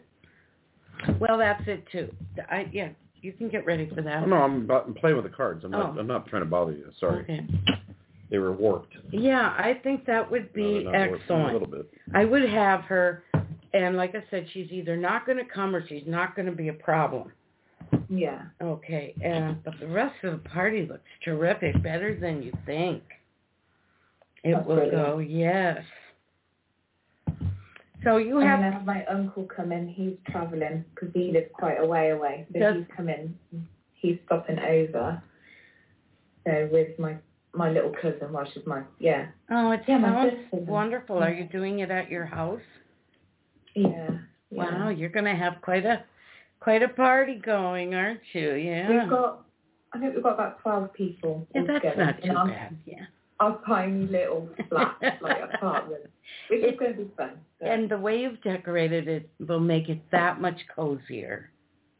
[1.20, 2.14] Well, that's it too.
[2.50, 2.90] I yeah,
[3.28, 4.24] you can get ready for that.
[4.24, 5.64] Oh, no, I'm, about, I'm playing with the cards.
[5.66, 5.96] I'm not.
[5.96, 6.00] Oh.
[6.00, 6.90] I'm not trying to bother you.
[7.00, 7.46] Sorry, Okay.
[8.32, 8.94] they were warped.
[9.12, 11.54] Yeah, I think that would be they're not warped, A excellent.
[11.54, 11.90] little bit.
[12.16, 13.24] I would have her,
[13.74, 16.52] and like I said, she's either not going to come or she's not going to
[16.56, 17.32] be a problem.
[18.10, 18.44] Yeah.
[18.62, 23.04] Okay, and but the rest of the party looks terrific, better than you think.
[24.44, 25.06] It That's will brilliant.
[25.06, 25.82] go, yes.
[28.08, 29.90] So you have, I have my uncle come in.
[29.90, 32.48] He's travelling because he lives quite a way away.
[32.54, 33.38] So Does- he's coming.
[33.96, 35.22] He's stopping over.
[36.46, 37.18] So with my
[37.54, 41.18] my little cousin, well, she's my yeah oh, it Yeah, sounds wonderful.
[41.18, 42.62] Are you doing it at your house?
[43.76, 43.90] yeah.
[44.52, 44.80] yeah.
[44.80, 46.04] Wow, you're going to have quite a
[46.62, 48.54] quite a party going, aren't you?
[48.54, 49.02] Yeah.
[49.02, 49.46] We've got.
[49.92, 51.46] I think we've got about twelve people.
[51.54, 52.78] yeah, that's altogether not too bad.
[52.86, 53.06] Yeah.
[53.40, 56.04] Our tiny little flat, like apartment,
[56.50, 57.32] which It- is going to be fun.
[57.60, 61.52] So, And the way you've decorated it will make it that much cozier.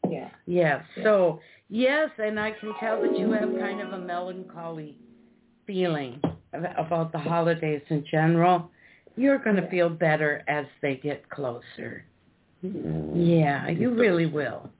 [0.08, 0.30] yeah.
[0.46, 0.82] Yes.
[0.96, 1.04] Yeah.
[1.04, 4.96] So yes, and I can tell that you have kind of a melancholy
[5.66, 6.20] feeling
[6.52, 8.70] about the holidays in general.
[9.16, 9.70] You're going to Yeah.
[9.70, 12.04] feel better as they get closer.
[12.64, 13.12] Mm.
[13.14, 14.70] Yeah, you really will.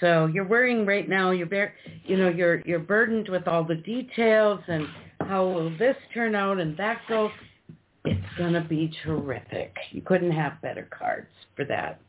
[0.00, 1.32] So you're worrying right now.
[1.32, 1.72] You're very,
[2.04, 4.86] you know, you're you're burdened with all the details and
[5.28, 7.30] how will this turn out and that go.
[8.04, 9.76] It's going to be terrific.
[9.90, 12.00] You couldn't have better cards for that.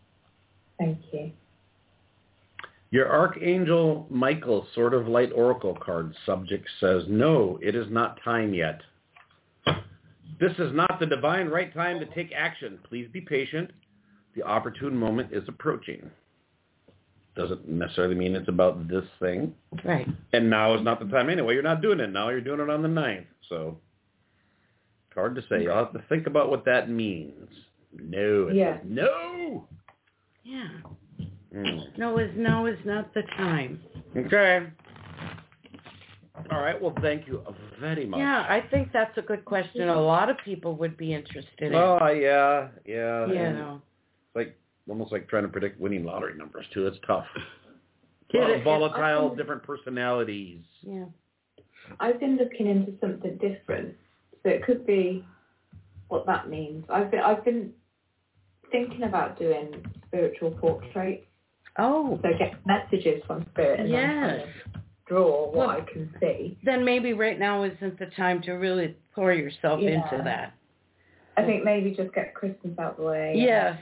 [0.79, 1.32] Thank you.
[2.91, 8.53] Your Archangel Michael Sword of Light oracle card subject says, no, it is not time
[8.53, 8.79] yet.
[10.39, 12.79] This is not the divine right time to take action.
[12.88, 13.71] Please be patient.
[14.36, 16.10] The opportune moment is approaching.
[17.39, 19.56] Doesn't necessarily mean it's about this thing.
[19.86, 20.06] Right.
[20.34, 21.54] And now is not the time anyway.
[21.54, 22.28] You're not doing it now.
[22.28, 23.28] You're doing it on the ninth.
[23.47, 23.78] So
[25.15, 25.63] hard to say.
[25.63, 27.47] You'll have to think about what that means.
[27.97, 28.49] No.
[28.49, 28.80] Yeah.
[28.84, 29.65] No.
[30.43, 30.67] Yeah.
[31.56, 31.97] Mm.
[31.97, 33.80] No is no is not the time.
[34.17, 34.67] Okay.
[36.52, 36.80] All right.
[36.82, 37.41] Well, thank you
[37.80, 38.19] very much.
[38.19, 39.88] Yeah, I think that's a good question.
[39.88, 41.75] A lot of people would be interested in.
[41.75, 43.28] Oh yeah, yeah.
[43.28, 43.82] you know.
[44.36, 44.59] Like
[44.89, 46.88] almost like trying to predict winning lottery numbers too.
[46.88, 47.25] It's tough.
[48.32, 50.62] It- Vol- volatile, I- different personalities.
[50.82, 51.06] Yeah.
[51.99, 53.95] I've been looking into something different,
[54.43, 55.25] so it could be
[56.10, 56.86] what that means.
[56.89, 57.73] I've been I've been
[58.71, 61.25] thinking about doing spiritual portraits,
[61.78, 64.47] Oh, so get messages from spirit and then kind yes.
[64.75, 66.60] of draw what Well- I can see.
[66.63, 70.04] Then maybe right now isn't the time to really pour yourself Yeah.
[70.12, 70.54] into that.
[71.38, 73.32] I think maybe just get Christmas out the way.
[73.32, 73.80] and Yes.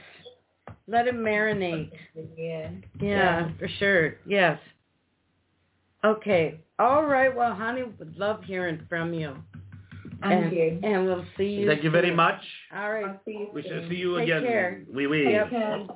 [0.88, 1.90] Let it marinate.
[2.36, 2.70] Yeah.
[2.98, 4.16] Yeah, for sure.
[4.26, 4.58] Yes.
[6.02, 6.58] Okay.
[6.78, 7.34] All right.
[7.34, 9.36] Well, honey, would love hearing from you.
[10.22, 10.80] And, you.
[10.82, 11.68] And we'll see you.
[11.68, 12.40] Thank you very much.
[12.74, 13.04] All right.
[13.04, 14.42] I'll see you We shall see you Take again.
[14.42, 14.82] care.
[14.92, 15.24] Oui, oui.
[15.24, 15.86] Take care.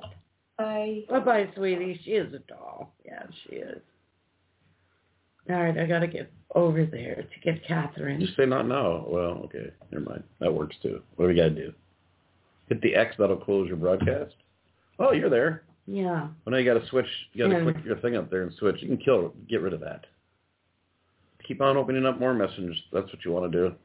[0.57, 1.01] Bye.
[1.09, 1.99] Bye bye, sweetie.
[2.05, 2.93] She is a doll.
[3.03, 3.81] Yeah, she is.
[5.49, 8.21] All right, I gotta get over there to get Catherine.
[8.21, 9.05] You say not now.
[9.07, 9.71] Well, okay.
[9.91, 10.23] Never mind.
[10.39, 11.01] That works too.
[11.15, 11.73] What do we got to do?
[12.69, 13.15] Hit the X.
[13.17, 14.35] That'll close your broadcast.
[15.03, 15.63] Oh, you're there.
[15.85, 16.27] Yeah.
[16.45, 17.05] Well, now you got to switch.
[17.33, 18.77] You got to click your thing up there and switch.
[18.79, 19.33] You can kill.
[19.49, 20.05] Get rid of that.
[21.45, 22.81] Keep on opening up more messengers.
[22.93, 23.75] That's what you want to do.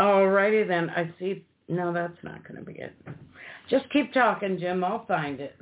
[0.00, 0.90] Alrighty then.
[0.90, 1.44] I see.
[1.68, 2.92] No, that's not gonna be it.
[3.68, 4.82] Just keep talking, Jim.
[4.82, 5.56] I'll find it.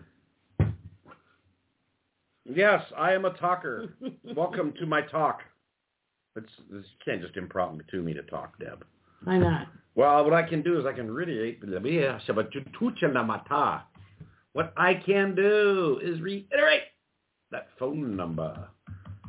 [2.47, 3.93] Yes, I am a talker.
[4.35, 5.41] Welcome to my talk.
[6.37, 8.85] It's, it's, you can't just impromptu me to talk, Deb.
[9.24, 9.66] Why not?
[9.94, 11.61] Well, what I can do is I can reiterate.
[14.52, 16.83] What I can do is reiterate
[17.50, 18.68] that phone number.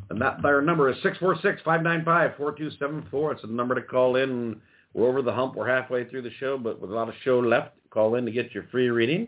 [0.10, 3.34] And that their number is 646-595-4274.
[3.34, 4.62] It's a number to call in.
[4.94, 5.56] We're over the hump.
[5.56, 8.32] We're halfway through the show, but with a lot of show left, call in to
[8.32, 9.28] get your free reading.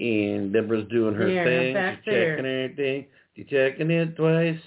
[0.00, 1.74] And Deborah's doing her thing.
[1.74, 3.06] She's checking everything.
[3.36, 4.58] She's checking it twice.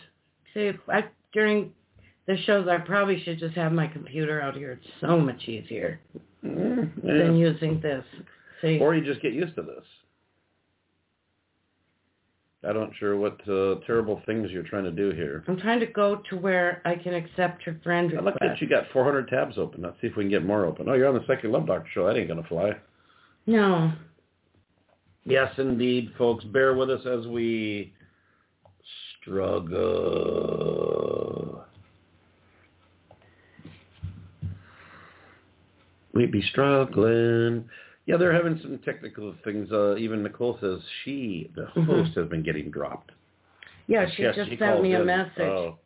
[0.54, 1.74] See, I, during
[2.28, 4.72] the shows, I probably should just have my computer out here.
[4.74, 6.00] It's so much easier
[6.46, 8.04] Mm, than using this.
[8.62, 9.84] See, Or you just get used to this.
[12.64, 15.44] I'm not sure what uh, terrible things you're trying to do here.
[15.48, 18.22] I'm trying to go to where I can accept your friend request.
[18.22, 18.52] I look request.
[18.54, 19.84] at you got 400 tabs open.
[19.84, 20.90] Let's see if we can get more open.
[20.90, 22.08] Oh, you're on the Second Love Doctor show.
[22.08, 22.72] That ain't gonna fly.
[23.46, 23.92] No.
[25.26, 26.44] Yes, indeed, folks.
[26.46, 27.94] Bear with us as we
[29.22, 29.76] struggle.
[36.16, 37.70] We be struggling.
[38.06, 39.72] Yeah, they're having some technical things.
[39.72, 41.86] Uh, even Nicole says she, the Mhm.
[41.86, 43.12] host, has been getting dropped.
[43.88, 45.06] Yeah, she Yes, just she sent me a in.
[45.06, 45.40] message.
[45.40, 45.80] Oh.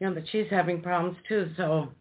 [0.00, 1.50] Yeah, but she's having problems too.
[1.56, 1.92] So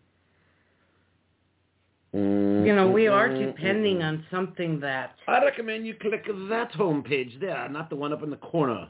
[2.15, 4.06] Mm, you know, we are depending mm.
[4.08, 5.17] on something that.
[5.28, 8.88] I recommend you click that homepage there, not the one up in the corner.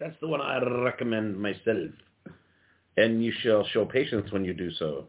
[0.00, 1.92] That's the one I recommend myself.
[2.96, 5.06] And you shall show patience when you do so.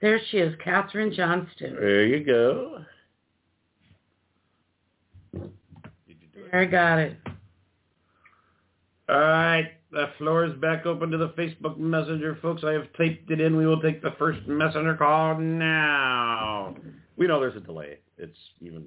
[0.00, 1.74] There she is, Catherine Johnston.
[1.74, 2.84] There you go.
[5.32, 5.50] Did
[6.06, 6.52] you do it?
[6.52, 7.16] There, I got it.
[9.08, 12.64] All right, the floor is back open to the Facebook Messenger, folks.
[12.64, 13.56] I have typed it in.
[13.56, 16.74] We will take the first messenger call now.
[17.16, 17.98] We know there's a delay.
[18.18, 18.84] It's even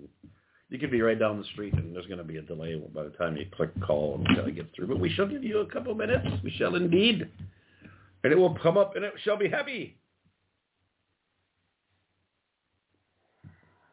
[0.69, 3.04] you could be right down the street, and there's going to be a delay by
[3.04, 4.88] the time you click call and try to get through.
[4.88, 6.28] But we shall give you a couple minutes.
[6.43, 7.28] We shall indeed,
[8.24, 9.99] and it will come up, and it shall be happy.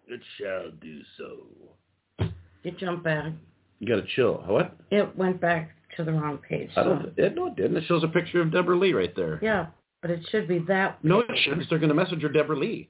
[0.07, 2.27] It shall do so.
[2.63, 3.33] You jump back.
[3.79, 4.43] You got to chill.
[4.47, 4.77] What?
[4.91, 6.71] It went back to the wrong page.
[6.77, 7.13] I don't.
[7.17, 7.77] It, no, it didn't.
[7.77, 9.39] It shows a picture of Deborah Lee right there.
[9.43, 9.67] Yeah,
[10.03, 11.03] but it should be that.
[11.05, 11.69] No, it shouldn't.
[11.69, 12.89] They're going to message her Deborah Lee.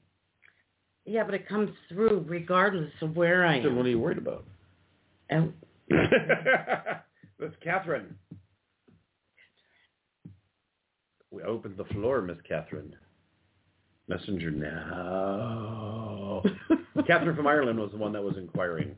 [1.05, 4.45] Yeah, but it comes through regardless of where I Then what are you worried about?
[5.29, 5.53] And
[7.39, 8.15] That's Catherine.
[11.31, 12.95] We opened the floor, Miss Catherine.
[14.07, 16.43] Messenger now.
[17.07, 18.95] Catherine from Ireland was the one that was inquiring.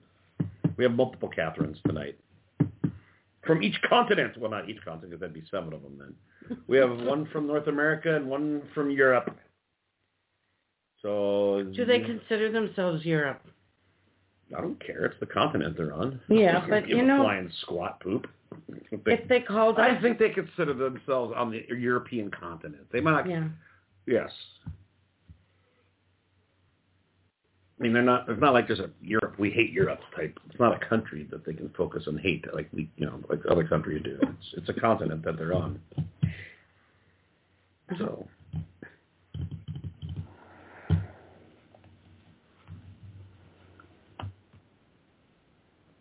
[0.77, 2.17] We have multiple Catherines tonight.
[3.45, 4.37] From each continent.
[4.37, 6.57] Well, not each continent, because that'd be seven of them then.
[6.67, 9.35] We have one from North America and one from Europe.
[11.01, 13.41] So do they consider themselves Europe?
[14.55, 15.05] I don't care.
[15.05, 16.19] It's the continent they're on.
[16.27, 18.27] Yeah, but you know- flying squat poop.
[19.05, 22.87] If they called I us, think they consider themselves on the European continent.
[22.91, 23.47] They might yeah,
[24.07, 24.31] Yes.
[27.80, 28.27] I mean, they're not.
[28.27, 29.36] It's not like there's a Europe.
[29.40, 30.38] We hate Europe type.
[30.50, 33.40] It's not a country that they can focus on hate like we, you know, like
[33.50, 34.17] other countries do.
[34.21, 35.80] It's, it's a continent that they're on.
[37.98, 38.27] So.
[40.92, 40.96] I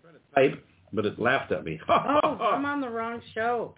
[0.03, 0.64] tried to type.
[0.93, 1.81] but it laughed at me.
[1.89, 3.76] oh, I'm on the wrong show.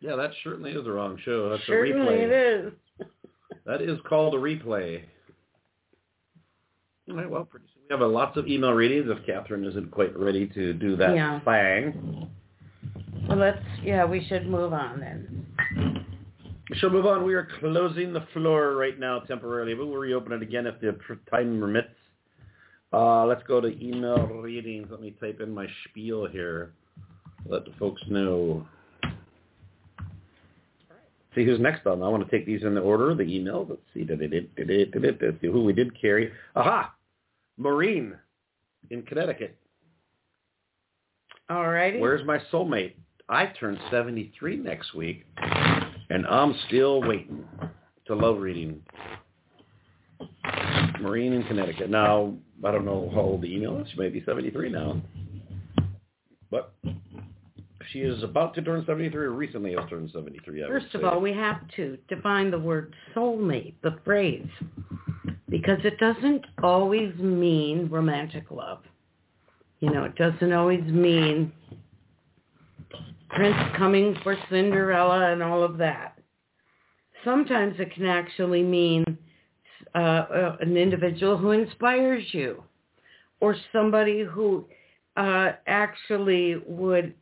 [0.00, 1.50] yeah, that certainly is the wrong show.
[1.50, 2.22] That's Certainly a replay.
[2.22, 2.72] it is.
[3.66, 5.02] That is called a replay.
[7.10, 9.90] All right, well, pretty soon we have a lots of email readings if Catherine isn't
[9.90, 11.40] quite ready to do that Yeah.
[11.40, 12.28] thing.
[13.28, 15.46] Well, let's, yeah, we should move on then.
[16.70, 17.24] We shall move on.
[17.24, 20.98] We are closing the floor right now temporarily, but we'll reopen it again if the
[21.30, 21.88] time permits.
[22.92, 24.88] Uh, let's go to email readings.
[24.90, 26.72] Let me type in my spiel here.
[27.46, 28.66] Let the folks know.
[31.34, 32.02] See who's next on.
[32.02, 33.66] I want to take these in the order of the email.
[33.68, 34.06] Let's see.
[34.08, 36.32] Let's see who we did carry.
[36.56, 36.94] Aha!
[37.58, 38.14] Maureen
[38.90, 39.58] in Connecticut.
[41.50, 41.98] All righty.
[41.98, 42.94] Where's my soulmate?
[43.28, 45.26] I turn 73 next week,
[46.08, 47.44] and I'm still waiting
[48.06, 48.80] to love reading.
[51.00, 51.90] Maureen in Connecticut.
[51.90, 52.34] Now,
[52.64, 53.88] I don't know how old the email is.
[53.90, 55.00] She may be 73 now.
[56.50, 56.74] But
[57.92, 60.64] she is about to turn 73 or recently has turned 73.
[60.64, 64.48] I First of all, we have to define the word soulmate, the phrase,
[65.48, 68.80] because it doesn't always mean romantic love.
[69.80, 71.52] You know, it doesn't always mean
[73.30, 76.18] Prince coming for Cinderella and all of that.
[77.24, 79.04] Sometimes it can actually mean
[79.94, 82.62] uh, uh, an individual who inspires you
[83.40, 84.66] or somebody who
[85.16, 87.14] uh, actually would,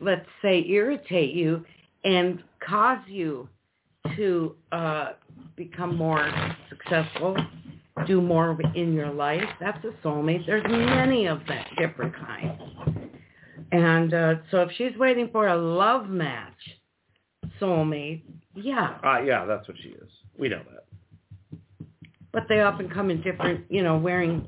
[0.00, 1.64] let's say, irritate you
[2.04, 3.48] and cause you
[4.16, 5.12] to uh,
[5.56, 6.30] become more
[6.68, 7.36] successful,
[8.06, 9.44] do more in your life.
[9.60, 10.46] That's a soulmate.
[10.46, 12.60] There's many of that different kinds.
[13.72, 16.52] And uh, so if she's waiting for a love match
[17.60, 18.22] soulmate,
[18.54, 20.08] yeah, Uh, yeah, that's what she is.
[20.38, 21.58] We know that.
[22.32, 24.46] but they often come in different, you know, wearing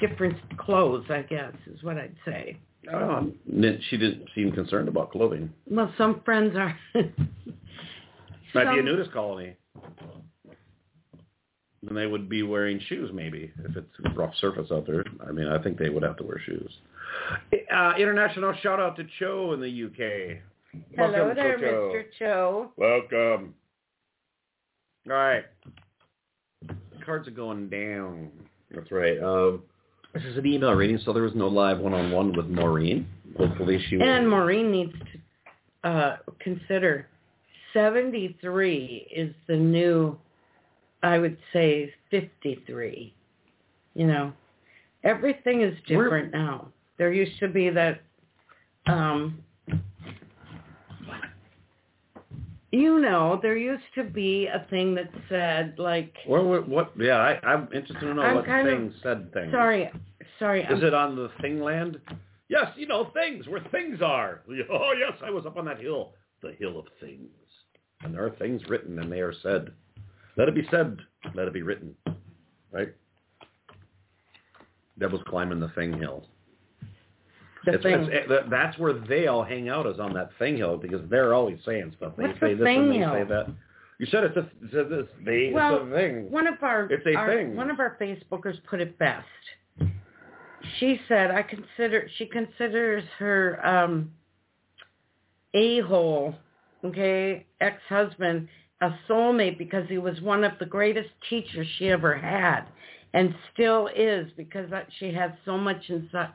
[0.00, 2.58] different clothes, I guess, is what I'd say.
[2.92, 3.32] Oh,
[3.88, 5.52] she didn't seem concerned about clothing.
[5.70, 6.76] Well, some friends are.
[8.54, 9.56] Might be a nudist colony.
[11.84, 15.04] Then they would be wearing shoes, maybe, if it's a rough surface out there.
[15.26, 16.70] I mean, I think they would have to wear shoes.
[17.74, 20.38] Uh, international shout out to Cho in the UK.
[20.96, 21.64] Hello Welcome, there, Cho.
[21.64, 22.04] Mr.
[22.18, 22.72] Cho.
[22.76, 23.54] Welcome.
[25.06, 25.44] All right.
[26.66, 28.30] The cards are going down.
[28.74, 29.22] That's right.
[29.22, 29.62] Um,
[30.14, 33.06] this is an email reading, so there was no live one-on-one with Maureen.
[33.36, 34.08] Hopefully she will.
[34.08, 34.92] And Maureen needs
[35.82, 37.08] to uh, consider
[37.72, 40.16] 73 is the new,
[41.04, 43.14] I would say, 53.
[43.94, 44.32] You know,
[45.04, 46.68] everything is We're- different now.
[46.96, 48.00] There used to be that,
[48.86, 49.38] um,
[52.70, 56.92] you know, there used to be a thing that said, like, What, what, what?
[56.98, 59.50] Yeah, I, I'm interested to know I'm what kind of- thing said thing.
[59.50, 59.90] sorry,
[60.38, 62.00] sorry, Is I'm, it on the thing land?
[62.48, 64.42] Yes, you know, things, where things are.
[64.70, 66.12] Oh, yes, I was up on that hill.
[66.42, 67.28] The hill of things.
[68.02, 69.70] And there are things written, and they are said.
[70.36, 70.98] Let it be said.
[71.34, 71.94] Let it be written.
[72.72, 72.92] Right?
[74.98, 76.26] Devil's climbing the thing hill.
[77.64, 78.12] the It's- thing.
[78.12, 81.32] it's- that- that's where they all hang out is on that thing hill because they're
[81.32, 82.14] always saying stuff.
[82.14, 83.12] They What's say the this thing and they hill?
[83.14, 83.48] say that.
[83.98, 85.06] You said it's a, it said this.
[85.22, 86.30] They, Well, it's a thing.
[86.30, 87.56] One of our, It's a our- thing.
[87.56, 89.26] one of our Facebookers put it best.
[90.78, 94.12] She said, "I consider she considers her um,
[95.54, 96.34] a hole,
[96.84, 98.48] okay, ex husband
[98.84, 102.62] a soulmate because he was one of the greatest teachers she ever had,
[103.14, 105.90] and still is because that she has so much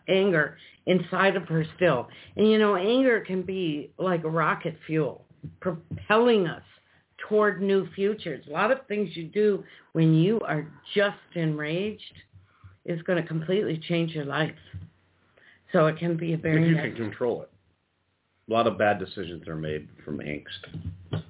[0.08, 2.08] anger inside of her still.
[2.36, 5.26] And you know, anger can be like rocket fuel,
[5.60, 6.64] propelling us
[7.28, 8.44] toward new futures.
[8.48, 12.02] A lot of things you do when you are just enraged
[12.86, 14.56] is going to completely change your life.
[15.72, 17.50] So it can be a If very you nice- can control it.
[18.50, 21.22] A lot of bad decisions are made from angst.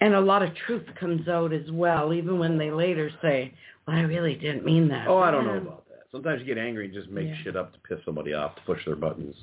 [0.00, 3.52] And a lot of truth comes out as well, even when they later say,
[3.86, 6.04] "Well, I really didn't mean that." Oh, I don't know about that.
[6.12, 7.36] Sometimes you get angry and just make Yeah.
[7.42, 9.36] shit up to piss somebody off, to push their buttons.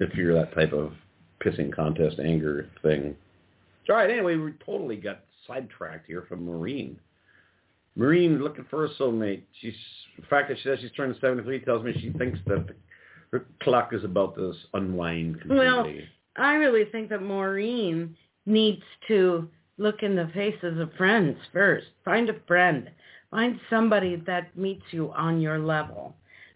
[0.00, 0.92] If you're that type of
[1.40, 3.16] pissing contest anger thing.
[3.88, 6.98] All right, anyway, we totally got sidetracked here from Maureen.
[7.96, 9.42] Maureen looking for a soulmate.
[9.60, 9.76] She's
[10.18, 12.74] the fact that she says she's turning 73 tells me she thinks that the,
[13.30, 15.66] her clock is about to unwind completely.
[15.66, 15.92] Well.
[16.36, 18.16] I really think that Maureen
[18.46, 21.86] needs to look in the faces of friends first.
[22.04, 22.90] Find a friend.
[23.30, 26.14] Find somebody that meets you on your level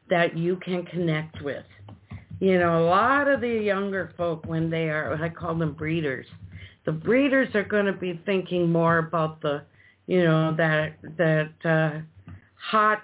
[0.08, 1.64] that you can connect with.
[2.40, 6.26] You know, a lot of the younger folk when they are, I call them breeders.
[6.86, 9.62] The breeders are going to be thinking more about the,
[10.06, 12.00] you know, that that uh,
[12.54, 13.02] hot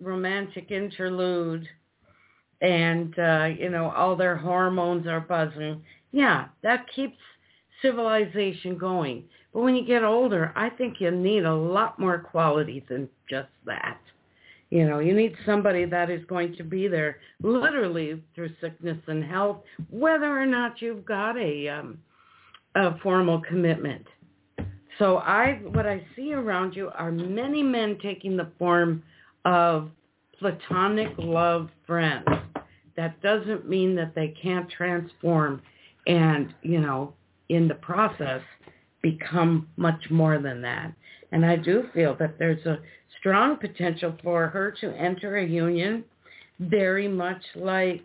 [0.00, 1.68] romantic interlude
[2.60, 5.82] and uh, you know all their hormones are buzzing.
[6.12, 7.16] Yeah, that keeps
[7.82, 9.24] civilization going.
[9.52, 13.50] But when you get older, I think you need a lot more quality than just
[13.66, 14.00] that.
[14.70, 19.22] You know, you need somebody that is going to be there literally through sickness and
[19.22, 19.58] health,
[19.90, 21.98] whether or not you've got a um,
[22.74, 24.06] a formal commitment.
[24.98, 29.02] So I, what I see around you are many men taking the form
[29.44, 29.90] of
[30.38, 32.26] platonic love friends.
[32.96, 35.62] That doesn't mean that they can't transform
[36.06, 37.14] and, you know,
[37.52, 38.42] in the process
[39.02, 40.92] become much more than that.
[41.32, 42.78] And I do feel that there's a
[43.18, 46.04] strong potential for her to enter a union
[46.60, 48.04] very much like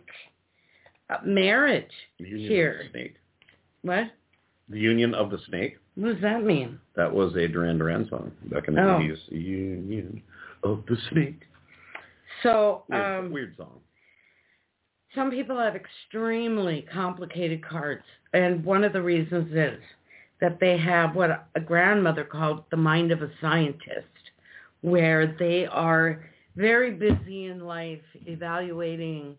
[1.24, 2.82] marriage here.
[3.82, 4.10] What?
[4.68, 5.78] The Union of the Snake.
[5.94, 6.78] What does that mean?
[6.96, 8.98] That was a Duran Duran song back in the Oh.
[8.98, 9.18] 80s.
[9.30, 10.22] Union
[10.62, 11.40] of the Snake.
[12.42, 13.80] So, Weird, um, weird song.
[15.14, 19.80] Some people have extremely complicated cards, and one of the reasons is
[20.40, 24.06] that they have what a grandmother called the mind of a scientist,
[24.82, 26.24] where they are
[26.56, 29.36] very busy in life evaluating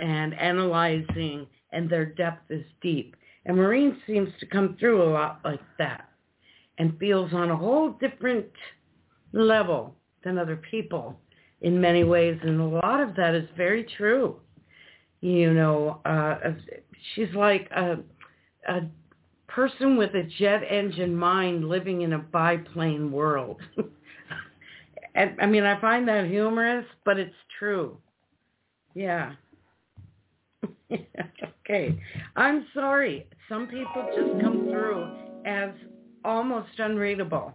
[0.00, 3.16] and analyzing, and their depth is deep.
[3.46, 6.08] And Maureen seems to come through a lot like that
[6.78, 8.46] and feels on a whole different
[9.32, 9.94] level
[10.24, 11.18] than other people
[11.60, 12.38] in many ways.
[12.42, 14.36] And a lot of that is very true.
[15.20, 16.38] You know, uh,
[17.14, 17.98] she's like a,
[18.68, 18.80] a
[19.48, 23.60] person with a jet engine mind living in a biplane world.
[25.14, 27.98] and, I mean, I find that humorous, but it's true.
[28.94, 29.32] Yeah.
[30.92, 32.00] okay.
[32.36, 33.26] I'm sorry.
[33.48, 35.10] Some people just come through
[35.44, 35.70] as
[36.24, 37.54] almost unreadable.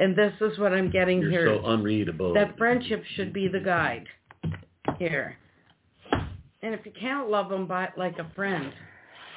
[0.00, 1.58] And this is what I'm getting You're here.
[1.60, 2.32] so unreadable.
[2.34, 4.06] that friendship should be the guide
[4.98, 5.36] here.
[6.62, 8.72] And if you can't love them by, like a friend,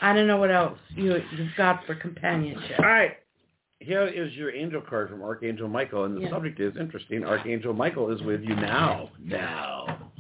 [0.02, 2.80] I don't know what else you, you've got for companionship.
[2.80, 3.18] All right.
[3.80, 6.30] Here is your angel card from Archangel Michael, and the Yeah.
[6.30, 7.24] subject is interesting.
[7.24, 9.10] Archangel Michael is with you now.
[9.24, 10.12] Now.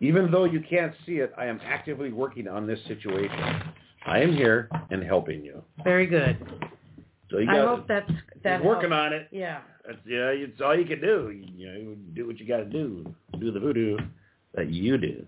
[0.00, 3.36] Even though you can't see it, I am actively working on this situation.
[4.06, 5.62] I am here and helping you.
[5.82, 6.36] Very good.
[7.30, 8.10] So you got, I hope that's
[8.44, 8.64] that.
[8.64, 9.06] Working helps.
[9.06, 9.28] on it.
[9.32, 9.60] Yeah.
[9.84, 11.30] That's, yeah, it's all you can do.
[11.32, 13.12] You know, do what you got to do.
[13.40, 13.98] Do the voodoo
[14.54, 15.26] that you do.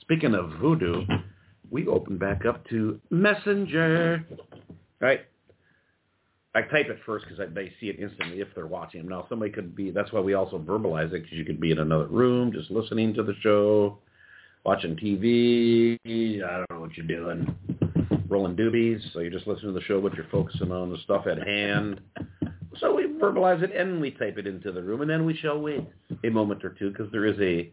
[0.00, 1.04] Speaking of voodoo,
[1.70, 4.24] we open back up to Messenger.
[5.00, 5.20] Right?
[6.54, 9.06] I type it first because I they see it instantly if they're watching.
[9.06, 11.80] Now, somebody could be, that's why we also verbalize it, because you could be in
[11.80, 13.98] another room just listening to the show,
[14.64, 15.98] watching TV.
[16.42, 17.54] I don't know what you're doing.
[18.28, 19.00] Rolling doobies.
[19.12, 22.00] So you're just listening to the show, but you're focusing on the stuff at hand.
[22.80, 25.60] So we verbalize it and we type it into the room, and then we shall
[25.60, 25.86] wait
[26.24, 27.70] a moment or two because there is a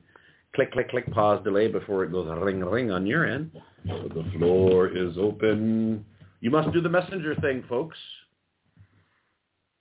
[0.56, 3.52] click, click, click, pause delay before it goes ring, ring on your end.
[3.88, 6.06] So the floor is open.
[6.42, 7.98] You must do the messenger thing, folks.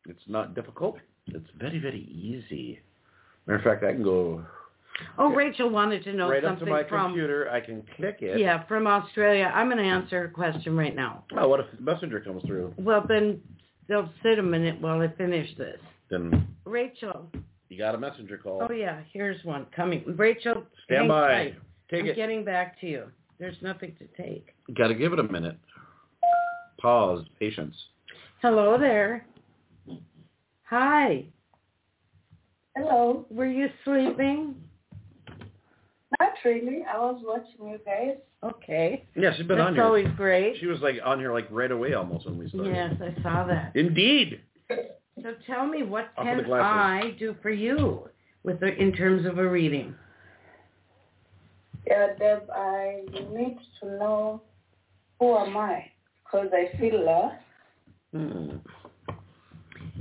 [0.09, 0.99] It's not difficult.
[1.27, 2.81] It's very, very easy.
[3.47, 4.45] Matter of fact, I can go
[5.19, 7.51] Oh, Rachel wanted to know right up to something my from computer.
[7.51, 8.39] I can click it.
[8.39, 9.51] yeah from Australia.
[9.55, 11.25] I'm going to answer her question right now.
[11.37, 12.75] Oh, what if the messenger comes through?
[12.77, 13.41] Well, then
[13.89, 15.79] they'll sit a minute while I finish this.
[16.11, 17.31] Then Rachel.
[17.73, 18.67] You got a messenger call.
[18.69, 20.05] Oh yeah, here's one coming.
[20.17, 21.29] Rachel, Stand by.
[21.33, 21.55] tight.
[21.91, 22.17] Take I'm it.
[22.17, 23.05] getting back to you.
[23.39, 24.49] There's nothing to take.
[24.77, 25.59] Got to give it a minute.
[26.81, 27.25] Pause.
[27.41, 27.75] Patience.
[28.43, 29.25] Hello there.
[30.65, 31.25] Hi.
[32.77, 33.27] Hello.
[33.31, 34.55] Were you sleeping?
[36.21, 36.85] Not really.
[36.93, 38.17] I was watching you guys.
[38.45, 39.05] Okay.
[39.17, 39.85] Yeah, she's been on That's here.
[39.85, 40.59] always great.
[40.61, 42.75] She was like on here like right away almost when we started.
[42.75, 43.73] Yes, I saw that.
[43.75, 44.41] Indeed.
[45.21, 46.47] So tell me, what Up with can.
[46.49, 48.09] I do for you
[48.45, 49.95] with the, in terms of a reading?
[51.87, 54.43] Yeah, Deb, I need to know
[55.21, 55.85] who am I?
[56.25, 57.37] Because I feel lost.
[58.13, 58.57] Hmm.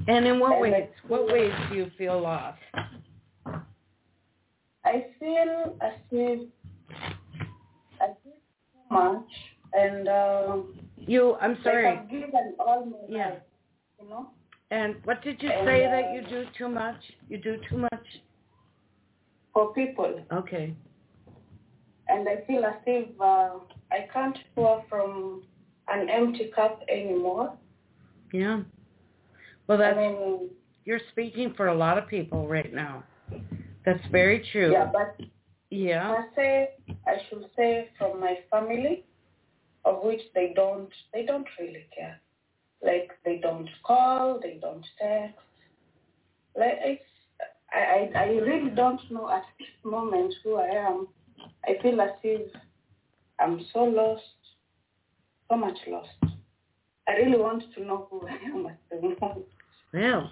[0.07, 0.73] And in what And ways?
[0.75, 2.59] it's- What ways do you feel lost?
[4.83, 6.49] I feel as if
[8.01, 8.33] I did
[8.73, 9.27] so much
[9.73, 11.87] and um, You, I'm sorry.
[11.87, 13.29] I've given all my Yeah.
[13.29, 13.41] life,
[14.01, 14.31] you know?
[14.71, 16.95] And what did you say that you do too much?
[17.27, 18.05] You do too much?
[19.53, 20.21] For people.
[20.31, 20.73] Okay.
[22.07, 23.59] And I feel as if uh,
[23.91, 25.43] I can't pour from
[25.89, 27.53] an empty cup anymore.
[28.31, 28.61] Yeah.
[29.67, 30.49] Well, I mean,
[30.85, 33.03] you're speaking for a lot of people right now.
[33.85, 34.71] That's very true.
[34.71, 35.19] yeah, but
[35.69, 36.11] Yeah.
[36.11, 36.69] I say
[37.07, 39.05] I should say from my family,
[39.85, 42.21] of which they don't they don't really care.
[42.83, 45.39] Like they don't call, they don't text.
[46.57, 47.03] Like it's
[47.73, 51.07] I I, I really don't know at this moment who I am
[51.67, 52.51] I feel as if
[53.39, 54.23] I'm so lost,
[55.49, 56.09] so much lost.
[57.07, 59.45] I really want to know who I am at the moment.
[59.93, 60.31] Well,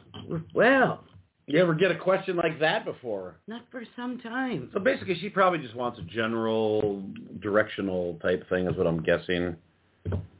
[0.53, 1.03] well,
[1.47, 3.35] You ever get a question like that before?
[3.47, 4.69] not for some time.
[4.73, 7.03] So basically, she probably just wants a general,
[7.41, 9.55] directional type thing, is what I'm guessing,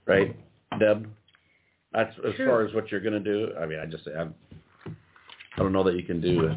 [0.05, 0.35] right,
[0.79, 1.07] Deb?
[1.93, 2.47] That's as Sure.
[2.47, 3.53] far as what you're going to do.
[3.59, 4.27] I mean, I just, I,
[4.85, 6.55] I don't know that you can do.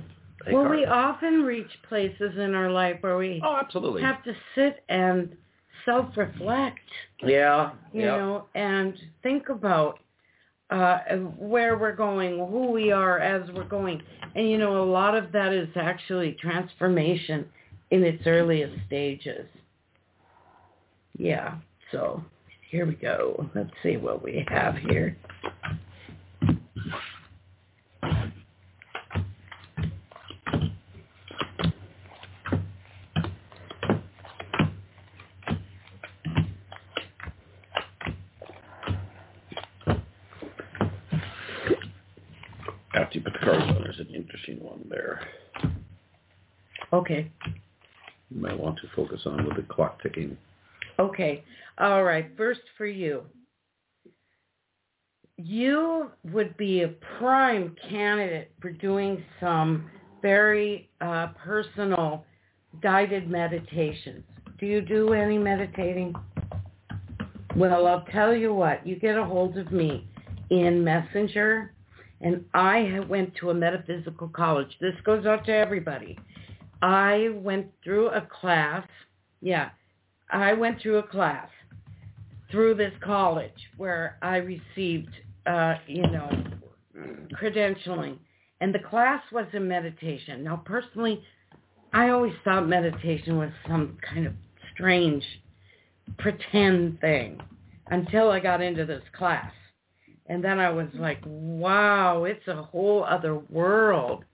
[0.51, 4.03] Well, we often reach places in our life where we Oh, absolutely.
[4.03, 5.37] have to sit and
[5.85, 6.81] self-reflect,
[7.23, 7.73] Yeah.
[7.93, 8.17] you yeah.
[8.17, 10.01] know, and think about
[10.71, 10.99] uh,
[11.39, 14.03] where we're going, who we are as we're going.
[14.35, 17.47] And, you know, a lot of that is actually transformation
[17.91, 19.47] in its earliest stages.
[21.19, 21.57] Yeah,
[21.91, 22.25] so
[22.73, 23.51] here we go.
[23.55, 25.15] Let's see what we have here.
[42.95, 45.21] After you put the cards on, there's an interesting one there.
[46.91, 47.31] Okay.
[48.31, 50.39] You might want to focus on with the clock ticking.
[50.99, 51.45] Okay.
[51.79, 52.31] All right.
[52.37, 53.23] First for you.
[55.37, 56.89] You would be a
[57.19, 59.91] prime candidate for doing some
[60.21, 62.25] very uh, personal
[62.83, 64.25] guided meditations.
[64.59, 66.15] Do you do any meditating?
[67.57, 68.87] Well, I'll tell you what.
[68.87, 70.07] You get a hold of me
[70.51, 71.73] in Messenger,
[72.21, 74.71] and I went to a metaphysical college.
[74.81, 76.17] This goes out to everybody.
[76.81, 78.87] I went through a class.
[79.41, 79.71] Yeah,
[80.33, 81.49] I went through a class
[82.51, 85.11] through this college where I received,
[85.47, 86.31] uh, you know,
[87.41, 88.19] credentialing.
[88.61, 90.45] And the class was in meditation.
[90.45, 91.23] Now, personally,
[91.93, 94.33] I always thought meditation was some kind of
[94.73, 95.25] strange
[96.19, 97.41] pretend thing
[97.89, 99.53] until I got into this class.
[100.27, 104.25] And then I was like, wow, it's a whole other world.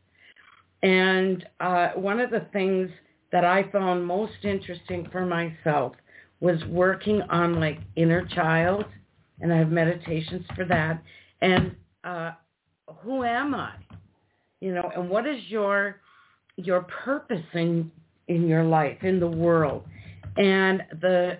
[0.83, 2.91] And uh, one of the things
[3.33, 5.95] that I found most interesting for myself
[6.41, 8.85] was working on like inner child,
[9.41, 11.03] and I have meditations for that.
[11.41, 11.75] And
[12.05, 12.33] uh,
[13.03, 13.75] who am I?
[14.61, 16.01] You know, and what is your
[16.57, 17.91] your purpose in
[18.29, 19.85] in your life in the world?
[20.37, 21.39] And the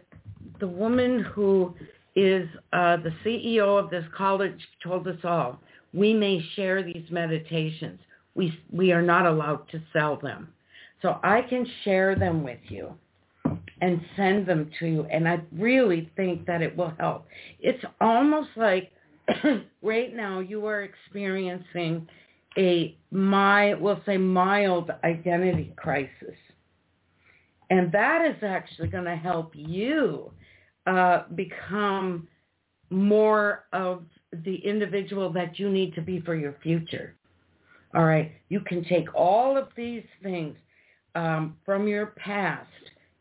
[0.61, 1.75] the woman who
[2.17, 5.61] is uh, the CEO of this college told us all
[5.93, 8.01] we may share these meditations.
[8.35, 10.53] We we are not allowed to sell them.
[11.03, 12.95] So I can share them with you
[13.81, 15.05] and send them to you.
[15.05, 17.27] And I really think that it will help.
[17.61, 18.91] It's almost like
[19.83, 22.07] right now you are experiencing
[22.57, 26.35] a my we'll say mild identity crisis.
[27.71, 30.33] And that is actually going to help you
[30.87, 32.27] uh, become
[32.91, 34.05] more of
[34.45, 37.15] the individual that you need to be for your future.
[37.95, 38.33] All right.
[38.49, 40.57] You can take all of these things
[41.15, 42.69] um, from your past.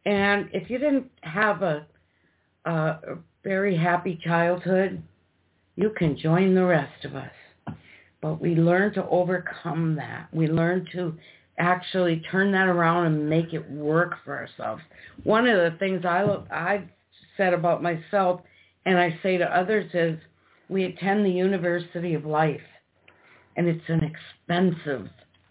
[0.05, 1.85] And if you didn't have a,
[2.65, 5.01] a very happy childhood,
[5.75, 7.31] you can join the rest of us.
[8.21, 10.27] But we learn to overcome that.
[10.33, 11.13] We learn to
[11.59, 14.81] actually turn that around and make it work for ourselves.
[15.23, 16.87] One of the things I, I've
[17.35, 18.41] said about myself
[18.85, 20.19] and I say to others is
[20.69, 22.61] we attend the University of Life
[23.55, 25.09] and it's an expensive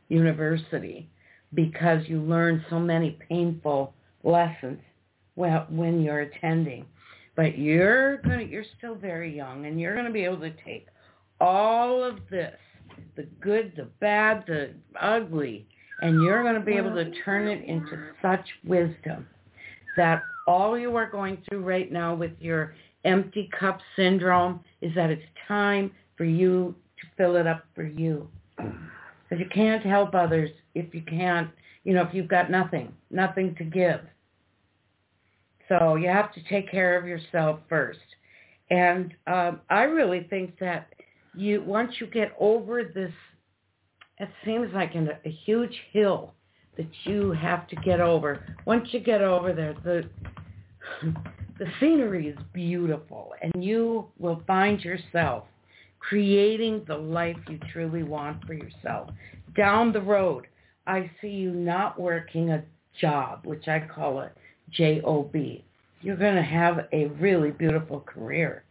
[0.08, 1.08] university
[1.54, 3.94] because you learn so many painful
[4.24, 4.78] lessons
[5.34, 6.86] when you're attending.
[7.36, 10.88] But you're gonna you're still very young and you're gonna be able to take
[11.40, 12.56] all of this,
[13.14, 14.70] the good, the bad, the
[15.00, 15.66] ugly,
[16.00, 19.26] and you're gonna be able to turn it into such wisdom
[19.96, 22.74] that all you are going through right now with your
[23.04, 28.28] empty cup syndrome is that it's time for you to fill it up for you.
[29.28, 31.50] Because you can't help others if you can't,
[31.84, 34.00] you know, if you've got nothing, nothing to give.
[35.68, 37.98] So you have to take care of yourself first.
[38.70, 40.92] And um, I really think that
[41.34, 43.12] you once you get over this,
[44.18, 46.32] it seems like an, a huge hill
[46.76, 48.44] that you have to get over.
[48.64, 50.08] Once you get over there, the
[51.58, 55.44] the scenery is beautiful, and you will find yourself
[56.08, 59.10] creating the life you truly want for yourself.
[59.56, 60.46] Down the road,
[60.86, 62.62] I see you not working a
[63.00, 64.30] job, which I call a
[64.70, 65.64] J-O-B.
[66.02, 68.62] You're going to have a really beautiful career.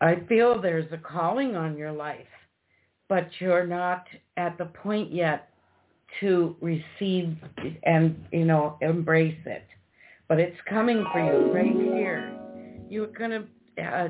[0.00, 2.26] I feel there's a calling on your life,
[3.08, 4.04] but you're not
[4.36, 5.48] at the point yet
[6.20, 7.36] to receive
[7.84, 9.64] and, you know, embrace it.
[10.28, 12.36] But it's coming for you right here.
[12.90, 14.08] You're going to uh,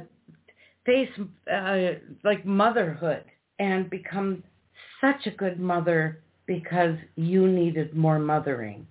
[0.84, 1.10] face
[1.52, 3.24] uh, like motherhood
[3.58, 4.42] and become
[5.00, 8.86] such a good mother because you needed more mothering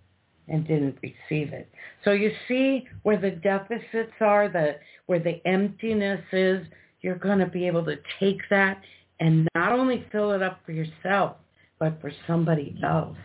[0.47, 1.69] and didn't receive it.
[2.03, 6.65] So you see where the deficits are, the where the emptiness is,
[7.01, 8.81] you're going to be able to take that
[9.19, 11.37] and not only fill it up for yourself,
[11.79, 13.17] but for somebody else.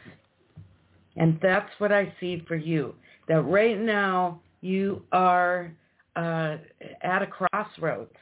[1.17, 2.95] And that's what I see for you.
[3.29, 5.73] That right now you are
[6.17, 6.57] uh,
[7.03, 8.15] at a crossroads.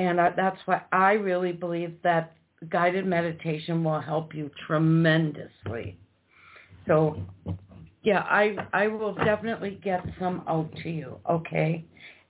[0.00, 2.32] And that's why I really believe that
[2.70, 5.98] guided meditation will help you tremendously.
[6.86, 7.20] So,
[8.02, 11.84] yeah, I I will definitely get some out to you, okay?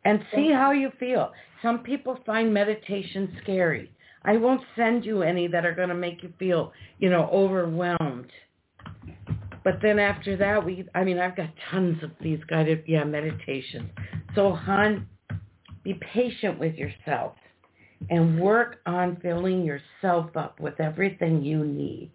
[0.05, 1.31] And see how you feel.
[1.63, 3.93] Some people find meditation scary.
[4.25, 8.33] I won't send you any that are going to make you feel, you know, overwhelmed.
[9.63, 13.91] But then after that, we, I mean, I've got tons of these guided, yeah, meditations.
[14.35, 15.07] So, hon,
[15.85, 17.35] be patient with yourself
[18.09, 22.11] and work on filling yourself up with everything you need.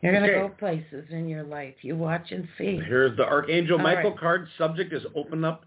[0.00, 0.48] You're going to Okay.
[0.48, 1.74] go places in your life.
[1.82, 2.76] You watch and see.
[2.76, 4.18] Here's the Archangel All Michael right.
[4.18, 4.48] card.
[4.58, 5.64] Subject is open up,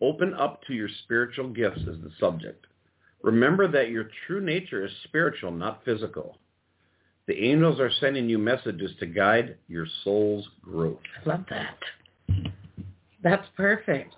[0.00, 2.66] open up to your spiritual gifts is the subject.
[3.22, 6.38] Remember that your true nature is spiritual, not physical.
[7.26, 10.98] The angels are sending you messages to guide your soul's growth.
[11.24, 11.78] I love that.
[13.22, 14.14] That's perfect.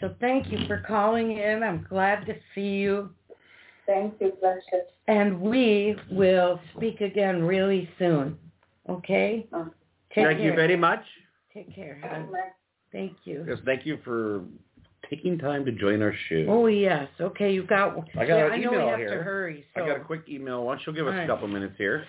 [0.00, 1.62] So thank you for calling in.
[1.62, 3.10] I'm glad to see you.
[3.86, 4.88] Thank you, precious.
[5.08, 8.38] And we will speak again really soon.
[8.88, 9.46] Okay?
[9.52, 9.70] Oh.
[10.14, 10.46] Take Thank care.
[10.50, 11.02] you very much.
[11.52, 12.00] Take care.
[12.02, 12.28] hon.
[12.92, 13.44] Thank you.
[13.48, 14.42] Yes, thank you for
[15.10, 16.46] taking time to join our show.
[16.48, 17.08] Oh yes.
[17.20, 17.96] Okay, you got.
[18.16, 19.18] I got yeah, an I know we have here.
[19.18, 19.64] to hurry.
[19.74, 20.64] So I got a quick email.
[20.64, 21.28] Why don't you give us All a right.
[21.28, 22.06] couple minutes here,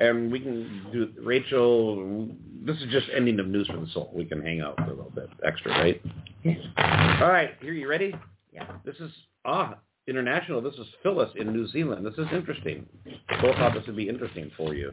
[0.00, 2.28] and we can do Rachel.
[2.64, 4.10] This is just ending of news for the soul.
[4.14, 6.02] We can hang out for a little bit extra, right?
[6.42, 6.58] Yes.
[6.76, 8.14] All right, here you ready?
[8.52, 8.66] Yeah.
[8.84, 9.10] This is
[9.44, 9.76] ah
[10.06, 10.60] international.
[10.60, 12.04] This is Phyllis in New Zealand.
[12.06, 12.86] This is interesting.
[13.42, 14.92] Both thought this would be interesting for you.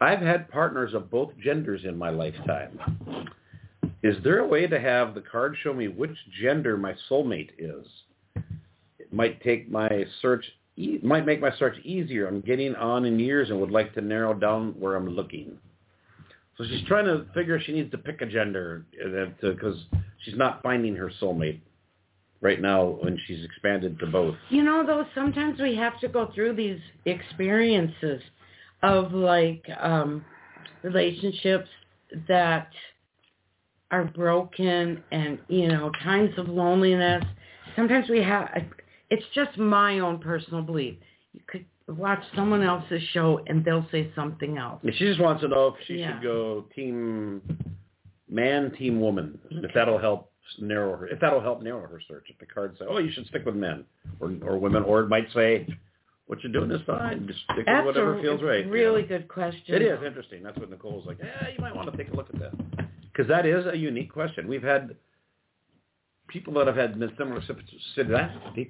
[0.00, 2.78] I've had partners of both genders in my lifetime.
[4.02, 7.86] Is there a way to have the card show me which gender my soulmate is?
[8.98, 10.44] It might take my search
[10.76, 12.26] e- might make my search easier.
[12.26, 15.58] I'm getting on in years and would like to narrow down where I'm looking.
[16.56, 18.86] So she's trying to figure she needs to pick a gender
[19.40, 19.76] because
[20.24, 21.60] she's not finding her soulmate
[22.40, 24.36] right now when she's expanded to both.
[24.50, 28.22] You know, though, sometimes we have to go through these experiences
[28.82, 30.24] of like um
[30.82, 31.68] relationships
[32.28, 32.68] that
[33.90, 37.24] are broken and, you know, times of loneliness.
[37.76, 38.48] Sometimes we have,
[39.14, 40.96] it's just my own personal belief.
[41.32, 44.80] You could watch someone else's show and they'll say something else.
[44.98, 46.14] She just wants to know if she Yeah.
[46.14, 47.42] should go team
[48.28, 49.38] man, team woman.
[49.50, 51.06] If that'll help narrow her.
[51.08, 52.26] If that'll help narrow her search.
[52.30, 53.84] If the card say, "Oh, you should stick with men
[54.20, 55.66] or or women," or it might say,
[56.26, 57.26] "What you're doing is fine.
[57.26, 59.08] Just stick with whatever a feels right." you really know?
[59.08, 59.74] good question.
[59.74, 60.42] It is interesting.
[60.42, 61.18] That's what Nicole's like.
[61.18, 62.54] Yeah, you might want to take a look at that
[63.10, 64.48] because that is a unique question.
[64.48, 64.96] We've had
[66.28, 68.68] people that have had similar situa-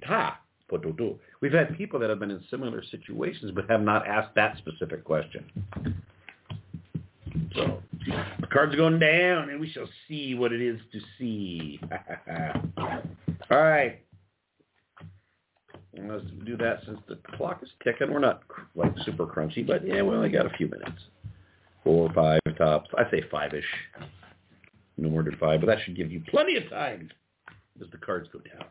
[1.40, 5.04] We've had people that have been in similar situations but have not asked that specific
[5.04, 5.44] question.
[7.54, 7.82] So
[8.40, 11.80] the cards are going down, and we shall see what it is to see.
[13.50, 14.00] All right.
[15.96, 18.12] Let's do that since the clock is ticking.
[18.12, 18.42] We're not
[18.74, 21.00] like super crunchy, but yeah, we only got a few minutes.
[21.84, 22.90] Four, five tops.
[22.98, 23.64] I say five-ish.
[24.96, 27.10] No more than five, but that should give you plenty of time
[27.80, 28.66] as the cards go down.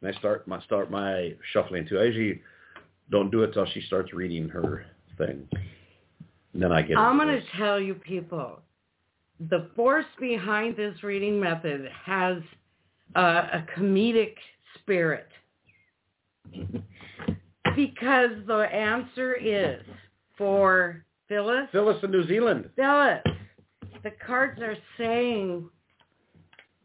[0.00, 1.98] And I start my start my shuffling too.
[1.98, 2.40] I usually
[3.10, 4.86] don't do it till she starts reading her
[5.18, 5.48] thing.
[6.52, 6.98] And then I get.
[6.98, 8.60] I'm going to tell you people,
[9.50, 12.38] the force behind this reading method has
[13.14, 14.34] uh, a comedic
[14.80, 15.28] spirit.
[17.76, 19.82] because the answer is
[20.36, 21.68] for Phyllis.
[21.72, 22.68] Phyllis in New Zealand.
[22.76, 23.22] Phyllis,
[24.02, 25.68] the cards are saying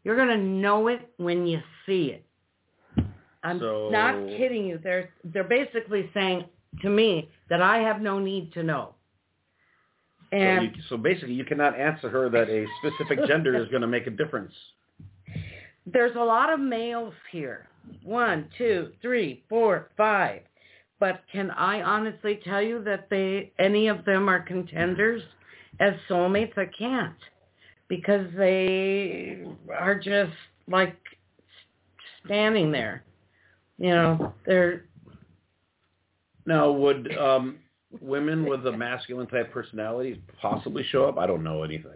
[0.08, 2.24] you're going to know it when you see it.
[3.42, 4.78] I'm So- not kidding you.
[4.82, 6.46] They're they're basically saying
[6.80, 8.94] to me that I have no need to know.
[10.30, 13.82] So, And you, so basically, you cannot answer her that a specific gender is going
[13.82, 14.54] to make a difference.
[15.86, 17.68] there's a lot of males here.
[18.02, 20.40] One, two, three, four, five.
[20.98, 25.22] But can I honestly tell you that they any of them are contenders
[25.80, 26.56] as soulmates?
[26.56, 27.14] I can't.
[27.88, 29.44] Because they
[29.76, 30.32] are just
[30.68, 30.96] like
[32.24, 33.04] standing there.
[33.78, 34.84] You know, they're
[36.46, 37.58] Now, would um,
[38.00, 41.16] women with a masculine type personality possibly show up?
[41.18, 41.92] I don't know anything.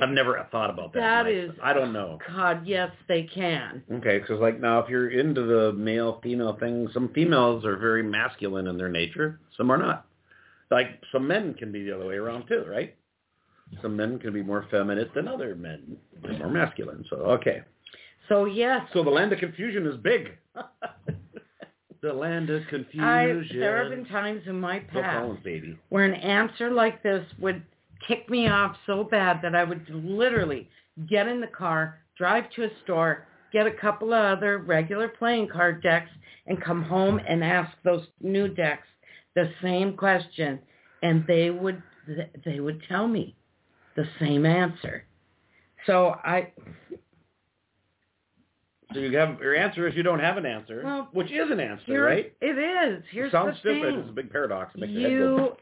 [0.00, 1.00] I've never thought about that.
[1.00, 2.18] That is- I don't know.
[2.26, 3.82] God, yes, they can.
[3.92, 8.02] Okay, because like now, if you're into the male female thing, some females are very
[8.02, 9.38] masculine in their nature.
[9.56, 10.06] Some are not.
[10.70, 12.96] Like some men can be the other way around too, right?
[13.80, 15.96] Some men can be more feminine than other men.
[16.22, 17.04] They're more masculine.
[17.08, 17.62] So okay.
[18.28, 20.30] So yes, So the land of confusion is big.
[22.02, 23.04] the land of confusion.
[23.04, 23.26] I
[23.58, 25.38] there have been times in my past
[25.88, 27.62] where an answer like this would
[28.06, 30.68] kick me off so bad that I would literally
[31.08, 35.48] get in the car, drive to a store, get a couple of other regular playing
[35.48, 36.10] card decks,
[36.46, 38.86] and come home and ask those new decks
[39.34, 40.58] the same question,
[41.02, 41.82] and they would
[42.44, 43.36] they would tell me
[43.96, 45.04] the same answer.
[45.86, 46.52] So I
[48.92, 51.60] So you have your answer is you don't have an answer, Well, which is an
[51.60, 52.32] answer, here right?
[52.40, 53.02] it is.
[53.10, 53.94] Here's the Sounds the stupid.
[53.94, 54.00] thing.
[54.00, 54.74] It's a big paradox.
[54.74, 55.56] It makes your head go,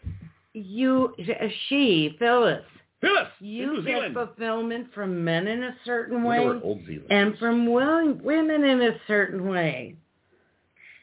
[0.53, 1.35] You, you,
[1.69, 2.65] she, Phyllis,
[3.01, 7.07] Phyllis, you get fulfillment from men in a certain way where Old Zealand.
[7.11, 9.97] and from wo- women in a certain way.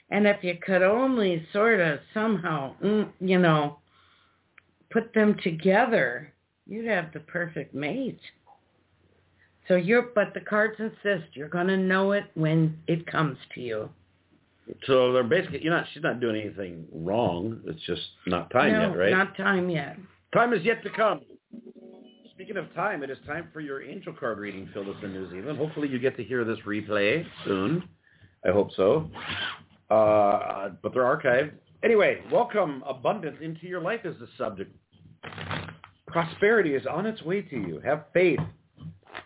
[0.10, 3.80] And if you could only sort of somehow, mm, you know,
[4.92, 6.32] put them together,
[6.68, 8.20] you'd have the perfect mate.
[9.68, 13.62] So you're, but the cards insist you're going to know it when it comes to
[13.62, 13.90] you.
[14.86, 17.62] So they're basically you're not she's not doing anything wrong.
[17.66, 19.12] It's just not time no, yet, right?
[19.12, 19.98] not time yet.
[20.34, 21.22] Time is yet to come.
[22.34, 25.58] Speaking of time, it is time for your angel card reading, Phyllis in New Zealand.
[25.58, 27.84] Hopefully you get to hear this replay soon.
[28.48, 29.10] I hope so.
[29.90, 31.54] Uh, but they're archived.
[31.84, 32.84] Anyway, welcome.
[32.86, 34.76] Abundance into your life is the subject.
[36.08, 37.82] Prosperity is on its way to you.
[37.84, 38.40] Have faith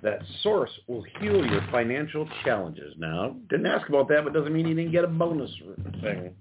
[0.01, 2.93] that source will heal your financial challenges.
[2.97, 5.51] Now, didn't ask about that, but doesn't mean you didn't get a bonus
[6.01, 6.33] thing.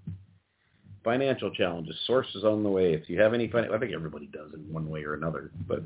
[1.04, 1.94] Financial challenges.
[2.06, 2.92] Source is on the way.
[2.92, 5.50] If you have any, fin- I think everybody does in one way or another.
[5.66, 5.82] But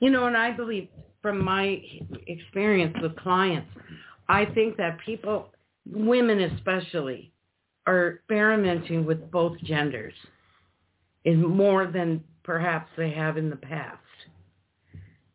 [0.00, 0.88] You know, and I believe
[1.22, 1.82] from my
[2.26, 3.68] experience with clients,
[4.28, 5.48] I think that people,
[5.90, 7.32] women especially,
[7.86, 10.12] are experimenting with both genders
[11.24, 13.98] in more than perhaps they have in the past.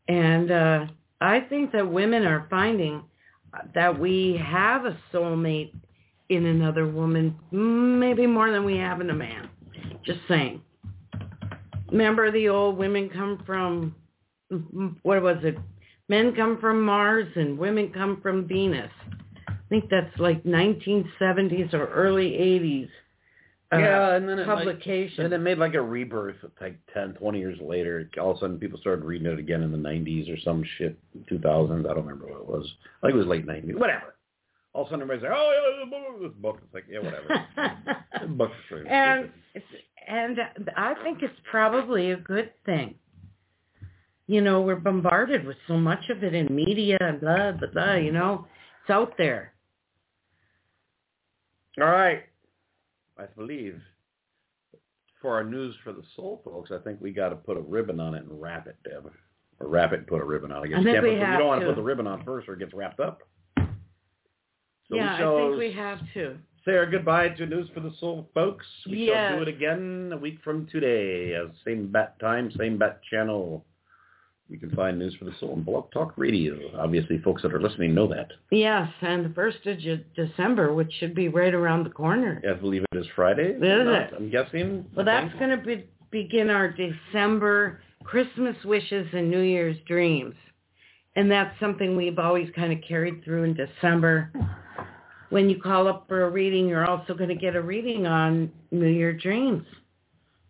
[0.07, 0.86] And uh,
[1.22, 3.03] I think that women are finding
[3.76, 5.76] that we have a soulmate
[6.30, 9.47] in another woman, maybe more than we have in a man.
[10.03, 10.64] Just saying.
[11.91, 13.93] Remember the old women come from,
[15.03, 15.55] what was it?
[16.09, 18.91] Men come from Mars and women come from Venus.
[19.47, 22.89] I think that's like 1970s or early 80s.
[23.74, 25.18] Uh, yeah, and then it publication.
[25.18, 28.10] Like, and it made like a rebirth like 10, 20 years later.
[28.20, 30.98] All of a sudden, people started reading it again in the 90s or some shit,
[31.32, 31.80] 2000s.
[31.80, 32.72] I don't remember what it was.
[33.02, 33.78] I think it was late 90s.
[33.78, 34.16] Whatever.
[34.74, 35.86] All of a sudden, everybody's like, oh,
[36.22, 36.60] yeah, this book.
[36.64, 38.28] It's like, yeah, whatever.
[38.36, 38.86] book true.
[38.88, 39.30] and
[40.08, 40.40] and
[40.76, 42.96] I think it's probably a good thing.
[44.28, 47.96] You know, we're bombarded with so much of it in media and blah blah blah.
[47.96, 48.48] You know,
[48.82, 49.54] it's out there.
[51.80, 52.24] All right.
[53.18, 53.80] I believe
[55.22, 57.99] for our news for the soul folks, I think we got to put a ribbon
[57.99, 59.11] on it and wrap it, Deb.
[59.59, 60.66] Or wrap it and put a ribbon on it.
[60.66, 61.68] I guess I you think can't we put, you don't want to.
[61.68, 63.22] put the ribbon on first or it gets wrapped up.
[63.57, 66.38] So yeah, I think we have to.
[66.66, 68.66] say our goodbye to News for the Soul folks.
[68.89, 69.30] We Yes.
[69.32, 71.34] shall do it again a week from today.
[71.66, 73.66] Same bat time, same bat channel.
[74.50, 76.58] You can find News for the Soul on Blog Talk Radio.
[76.78, 78.28] Obviously, folks that are listening know that.
[78.52, 79.80] Yes, and the first of
[80.16, 82.41] December, which should be right around the corner.
[82.48, 83.54] I believe it is Friday.
[83.54, 84.14] Is it?
[84.16, 84.86] I'm guessing.
[84.96, 90.36] Well, that's going to be, begin our December Christmas wishes and New Year's dreams.
[91.16, 94.32] And that's something we've always kind of carried through in December.
[95.30, 98.52] When you call up for a reading, you're also going to get a reading on
[98.72, 99.64] New Year dreams,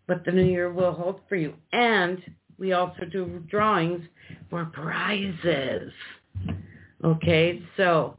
[0.06, 1.54] what the New Year will hold for you.
[1.72, 2.22] And
[2.64, 4.02] we also do drawings
[4.48, 5.92] for prizes.
[7.04, 8.16] Okay, so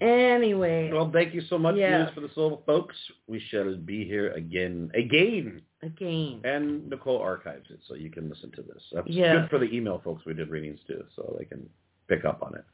[0.00, 2.04] anyway, Well, thank you so much, Yeah.
[2.04, 2.96] News for the Soul folks.
[3.26, 5.60] We shall be here again, again.
[5.82, 8.82] again, And Nicole archives it, so you can listen to this.
[8.94, 9.40] That's Yeah.
[9.42, 11.68] good for the email folks we did readings to, so they can
[12.08, 12.64] pick up on it.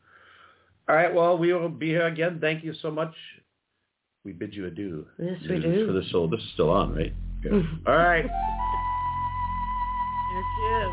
[0.89, 2.39] All right, well, we will be here again.
[2.41, 3.15] Thank you so much.
[4.25, 5.09] We bid you adieu.
[5.19, 5.87] Yes, we News do.
[5.89, 6.29] For the Soul.
[6.29, 7.13] This is still on, right?
[7.89, 8.31] All right.
[10.33, 10.45] There it
[10.87, 10.93] is.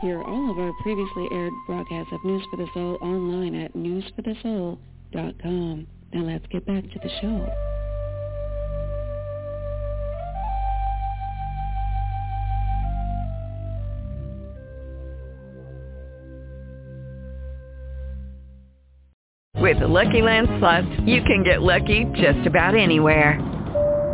[0.00, 5.86] Hear all of our previously aired broadcasts of News for the Soul online at newsforthesoul.com.
[6.12, 7.48] Now let's get back to the show.
[19.60, 23.59] With the Lucky Land Slots, you can get lucky just about anywhere.